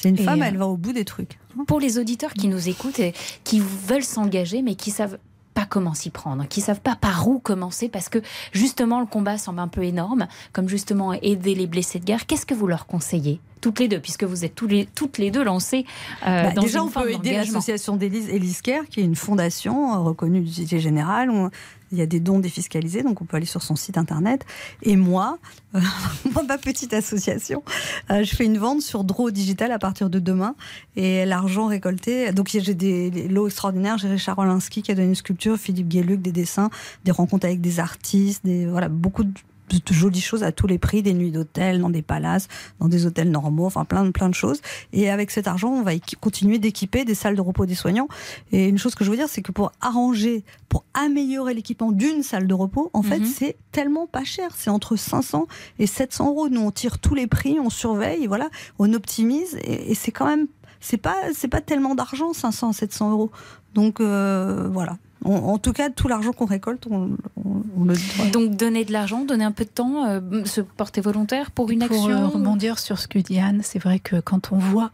[0.00, 1.38] C'est une Et, femme, euh, elle va au bout des trucs.
[1.66, 3.12] Pour les auditeurs qui nous écoutent et
[3.44, 5.18] qui veulent s'engager, mais qui savent
[5.66, 8.18] comment s'y prendre, qui savent pas par où commencer, parce que
[8.52, 12.26] justement le combat semble un peu énorme, comme justement aider les blessés de guerre.
[12.26, 13.40] Qu'est-ce que vous leur conseillez?
[13.60, 15.84] Toutes les deux, puisque vous êtes tous les, toutes les deux lancées
[16.26, 19.16] euh, Bah, dans déjà, une on forme peut aider l'association d'Élise Care, qui est une
[19.16, 21.30] fondation euh, reconnue d'utilité générale.
[21.30, 21.50] où
[21.92, 24.46] il y a des dons défiscalisés, donc on peut aller sur son site internet.
[24.82, 25.38] Et moi,
[25.74, 25.80] euh,
[26.32, 27.62] moi, ma petite association,
[28.10, 30.54] euh, je fais une vente sur Draw Digital à partir de demain.
[30.96, 33.98] Et l'argent récolté, donc j'ai des, des lots extraordinaires.
[33.98, 36.70] J'ai Richard Rolinski qui a donné une sculpture, Philippe Guéluc des dessins,
[37.04, 39.32] des rencontres avec des artistes, des, voilà, beaucoup de
[39.78, 42.48] de jolies choses à tous les prix, des nuits d'hôtel, dans des palaces,
[42.80, 44.60] dans des hôtels normaux, enfin plein de plein de choses.
[44.92, 48.08] Et avec cet argent, on va continuer d'équiper des salles de repos des soignants.
[48.52, 52.22] Et une chose que je veux dire, c'est que pour arranger, pour améliorer l'équipement d'une
[52.22, 53.26] salle de repos, en fait, Mhm.
[53.26, 54.50] c'est tellement pas cher.
[54.56, 55.46] C'est entre 500
[55.78, 56.48] et 700 euros.
[56.48, 60.26] Nous, on tire tous les prix, on surveille, voilà, on optimise, et, et c'est quand
[60.26, 60.46] même,
[60.80, 63.30] c'est pas, c'est pas tellement d'argent, 500, 700 euros.
[63.74, 64.96] Donc euh, voilà.
[65.24, 67.10] On- en tout cas, tout l'argent qu'on récolte, on,
[67.44, 67.94] on- on le.
[68.32, 71.80] Donc donner de l'argent, donner un peu de temps, euh, se porter volontaire pour une
[71.86, 72.28] Pour euh, action.
[72.30, 74.90] rebondir sur ce que dit Anne, c'est vrai que quand on voit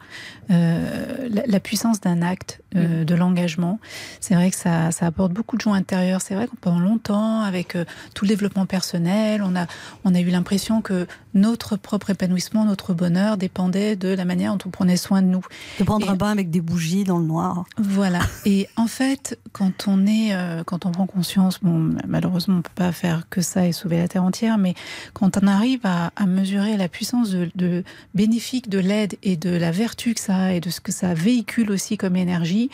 [0.51, 3.79] euh, la, la puissance d'un acte, euh, de l'engagement,
[4.21, 6.21] c'est vrai que ça, ça apporte beaucoup de joie intérieure.
[6.21, 9.67] C'est vrai que pendant longtemps, avec euh, tout le développement personnel, on a,
[10.05, 11.07] on a eu l'impression que
[11.37, 15.45] notre propre épanouissement, notre bonheur dépendait de la manière dont on prenait soin de nous.
[15.79, 17.65] De prendre un bain avec des bougies dans le noir.
[17.79, 18.19] Voilà.
[18.47, 22.71] Et en fait, quand on est, euh, quand on prend conscience, bon, malheureusement, on peut
[22.75, 24.75] pas faire que ça et sauver la terre entière, mais
[25.13, 27.85] quand on arrive à, à mesurer la puissance de, de
[28.15, 31.13] bénéfique de l'aide et de la vertu que ça a et de ce que ça
[31.15, 32.71] véhicule aussi comme énergie,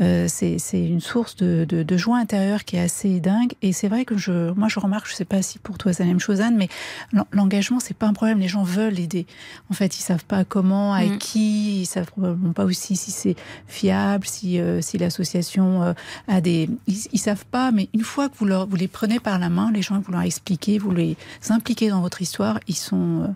[0.00, 3.52] euh, c'est une source de, de, de joie intérieure qui est assez dingue.
[3.60, 6.02] Et c'est vrai que je, moi, je remarque, je sais pas si pour toi c'est
[6.04, 6.68] la même chose, Anne, mais
[7.12, 8.38] l'en- l'engagement, c'est pas un problème.
[8.38, 9.26] Les gens veulent aider.
[9.70, 11.18] En fait, ils savent pas comment, avec Mm.
[11.18, 13.36] qui, ils savent probablement pas aussi si c'est
[13.66, 15.92] fiable, si, euh, si l'association euh,
[16.28, 16.68] a des.
[16.86, 19.48] Ils, ils savent pas, mais une fois que vous, leur, vous les prenez par la
[19.48, 21.16] main, les gens, vous leur expliquez, vous les
[21.50, 23.26] impliquez dans votre histoire, ils sont euh,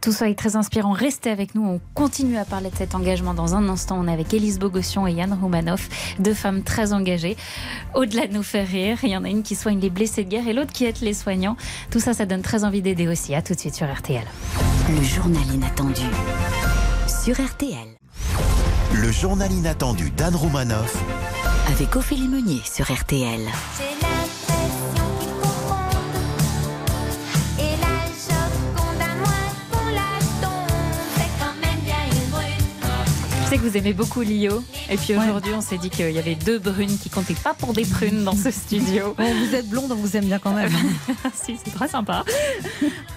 [0.00, 0.92] Tout ça est très inspirant.
[0.92, 1.64] Restez avec nous.
[1.66, 3.98] On continue à parler de cet engagement dans un instant.
[4.00, 5.88] On est avec Élise Bogossian et Yann Roumanoff,
[6.18, 7.36] deux femmes très engagées.
[7.94, 10.30] Au-delà de nous faire rire, il y en a une qui soigne les blessés de
[10.30, 11.56] guerre et l'autre qui aide les soignants.
[11.90, 13.34] Tout ça, ça donne très envie d'aider aussi.
[13.34, 14.24] À tout de suite sur RTL.
[14.88, 16.02] Le journal inattendu
[17.06, 17.76] sur RTL
[18.94, 20.96] Le journal inattendu d'Anne Romanoff
[21.70, 23.40] avec Ophélie Meunier sur RTL.
[33.50, 34.62] Sais que vous aimez beaucoup Lio.
[34.88, 37.72] Et puis aujourd'hui, on s'est dit qu'il y avait deux brunes qui comptaient pas pour
[37.72, 39.12] des prunes dans ce studio.
[39.18, 40.70] Bon, vous êtes blonde, on vous aime bien quand même.
[41.34, 42.24] si, c'est très sympa.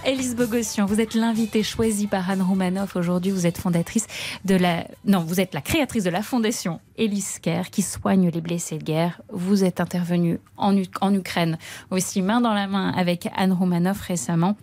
[0.04, 2.96] Élise Bogossian, vous êtes l'invitée choisie par Anne Roumanoff.
[2.96, 4.08] Aujourd'hui, vous êtes fondatrice
[4.44, 4.88] de la...
[5.04, 8.82] Non, vous êtes la créatrice de la fondation Élise Care qui soigne les blessés de
[8.82, 9.20] guerre.
[9.32, 11.58] Vous êtes intervenue en, U- en Ukraine
[11.92, 14.56] aussi main dans la main avec Anne Roumanoff récemment.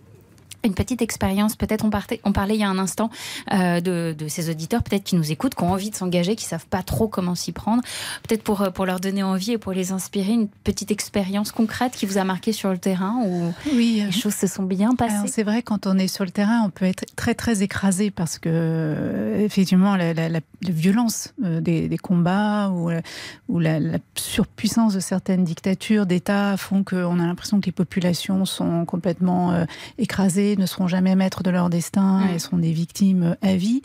[0.64, 1.56] Une petite expérience.
[1.56, 3.10] Peut-être on, partait- on parlait il y a un instant
[3.52, 6.44] euh, de, de ces auditeurs, peut-être qui nous écoutent, qui ont envie de s'engager, qui
[6.44, 7.82] savent pas trop comment s'y prendre.
[8.26, 11.92] Peut-être pour, euh, pour leur donner envie et pour les inspirer, une petite expérience concrète
[11.92, 15.28] qui vous a marqué sur le terrain où oui, les choses se sont bien passées?
[15.28, 18.38] C'est vrai, quand on est sur le terrain, on peut être très très écrasé parce
[18.38, 23.00] que euh, effectivement la, la- la- la violence euh, des, des combats ou, euh,
[23.48, 28.44] ou la, la surpuissance de certaines dictatures d'État font qu'on a l'impression que les populations
[28.44, 29.64] sont complètement euh,
[29.98, 32.34] écrasées, ne seront jamais maîtres de leur destin Mm.
[32.34, 33.82] et sont des victimes à vie.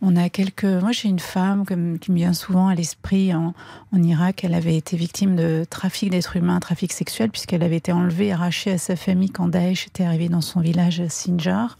[0.00, 0.64] On a quelques.
[0.64, 3.54] Moi, j'ai une femme comme, qui me vient souvent à l'esprit en,
[3.92, 4.44] en Irak.
[4.44, 8.72] Elle avait été victime de trafic d'êtres humains, trafic sexuel, puisqu'elle avait été enlevée, arrachée
[8.72, 11.78] à sa famille quand Daesh était arrivé dans son village à Sinjar.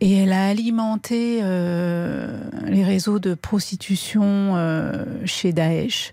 [0.00, 6.12] Et elle a alimenté euh, les réseaux de prostitution euh, chez Daesh.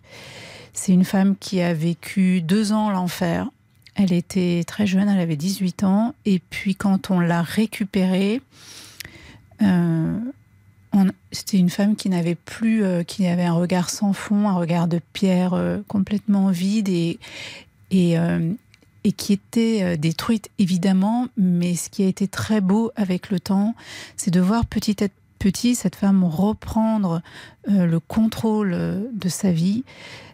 [0.73, 3.49] C'est une femme qui a vécu deux ans l'enfer.
[4.01, 6.15] Elle était très jeune, elle avait 18 ans.
[6.25, 8.41] Et puis quand on l'a récupérée,
[9.61, 10.17] euh,
[11.31, 14.87] c'était une femme qui n'avait plus, euh, qui avait un regard sans fond, un regard
[14.87, 17.19] de pierre euh, complètement vide et,
[17.91, 21.27] et, qui était détruite évidemment.
[21.37, 23.75] Mais ce qui a été très beau avec le temps,
[24.17, 27.21] c'est de voir petit à petit cette femme reprendre
[27.67, 28.71] le contrôle
[29.13, 29.83] de sa vie.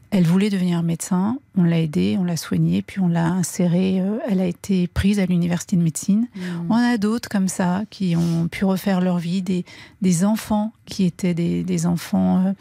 [0.10, 4.00] Elle voulait devenir médecin, on l'a aidée, on l'a soignée, puis on l'a insérée.
[4.00, 6.28] euh, Elle a été prise à l'université de médecine.
[6.70, 9.66] On a d'autres comme ça qui ont pu refaire leur vie, des,
[10.02, 12.54] des enfants qui étaient des, des enfants euh,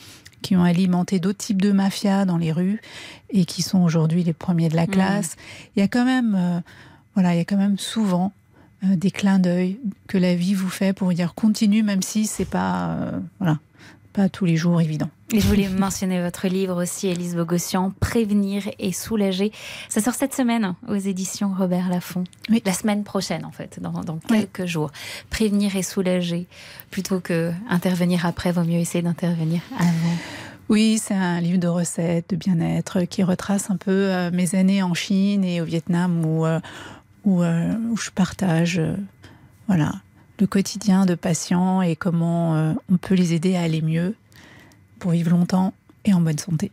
[0.43, 2.81] qui ont alimenté d'autres types de mafias dans les rues
[3.31, 5.37] et qui sont aujourd'hui les premiers de la classe.
[5.77, 6.61] Il y a quand même, euh,
[7.15, 8.33] voilà, il y a quand même souvent
[8.85, 9.79] euh, des clins d'œil
[10.09, 13.59] que la vie vous fait pour vous dire continue, même si c'est pas, voilà,
[14.17, 15.11] pas tous les jours évident.
[15.31, 19.53] Et je voulais mentionner votre livre aussi, Élise Bogossian, Prévenir et soulager.
[19.91, 22.25] Ça sort cette semaine aux éditions Robert Laffont.
[22.65, 24.91] La semaine prochaine, en fait, dans, dans quelques jours.
[25.29, 26.47] Prévenir et soulager.
[26.91, 30.17] Plutôt que intervenir après, vaut mieux essayer d'intervenir avant.
[30.71, 34.83] Oui, c'est un livre de recettes, de bien-être, qui retrace un peu euh, mes années
[34.83, 36.59] en Chine et au Vietnam où, euh,
[37.25, 38.81] où, euh, où je partage
[39.69, 39.93] voilà,
[40.39, 44.15] le quotidien de patients et comment euh, on peut les aider à aller mieux
[44.99, 45.73] pour vivre longtemps
[46.05, 46.71] et en bonne santé.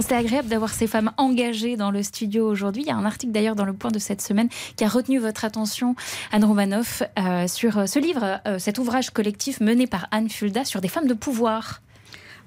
[0.00, 2.82] C'est agréable d'avoir ces femmes engagées dans le studio aujourd'hui.
[2.82, 5.18] Il y a un article d'ailleurs dans le point de cette semaine qui a retenu
[5.18, 5.96] votre attention,
[6.32, 10.64] Anne Romanoff, euh, sur euh, ce livre, euh, cet ouvrage collectif mené par Anne Fulda
[10.64, 11.80] sur des femmes de pouvoir.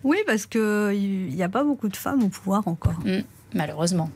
[0.04, 3.00] Oui, parce qu'il n'y a pas beaucoup de femmes au pouvoir encore.
[3.04, 3.22] Mm,
[3.56, 4.12] malheureusement.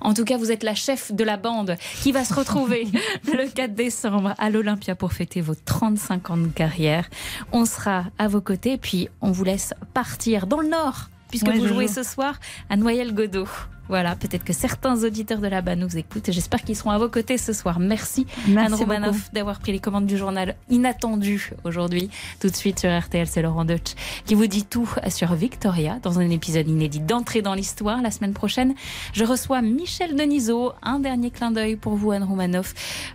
[0.00, 2.86] En tout cas, vous êtes la chef de la bande qui va se retrouver
[3.26, 7.08] le 4 décembre à l'Olympia pour fêter vos 35 ans de carrière.
[7.52, 11.58] On sera à vos côtés, puis on vous laisse partir dans le Nord, puisque Ouais,
[11.58, 11.94] vous jouez joue.
[11.94, 13.48] ce soir à Noyelles-Godot.
[13.90, 17.08] Voilà, peut-être que certains auditeurs de là-bas nous écoutent et j'espère qu'ils seront à vos
[17.08, 17.80] côtés ce soir.
[17.80, 22.08] Merci, Merci Anne Romanoff d'avoir pris les commandes du journal inattendu aujourd'hui.
[22.38, 26.20] Tout de suite sur RTL, c'est Laurent Deutsch qui vous dit tout sur Victoria dans
[26.20, 28.00] un épisode inédit d'entrée dans l'histoire.
[28.00, 28.74] La semaine prochaine,
[29.12, 30.72] je reçois Michel Denisot.
[30.84, 32.74] Un dernier clin d'œil pour vous, Anne Romanoff,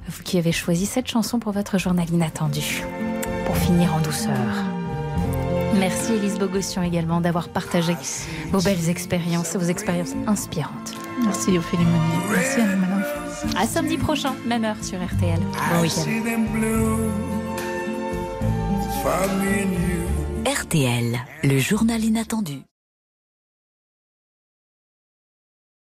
[0.09, 2.83] vous qui avez choisi cette chanson pour votre journal inattendu.
[3.45, 4.74] Pour finir en douceur.
[5.79, 7.95] Merci Elise Bogossian également d'avoir partagé
[8.51, 10.93] vos belles expériences, vos expériences inspirantes.
[11.23, 11.99] Merci Ophélie Monnier.
[12.29, 13.55] Merci Anne Romanoff.
[13.57, 15.39] À samedi prochain, même heure sur RTL.
[15.73, 16.01] Bon week-end.
[20.45, 22.61] RTL, le journal inattendu.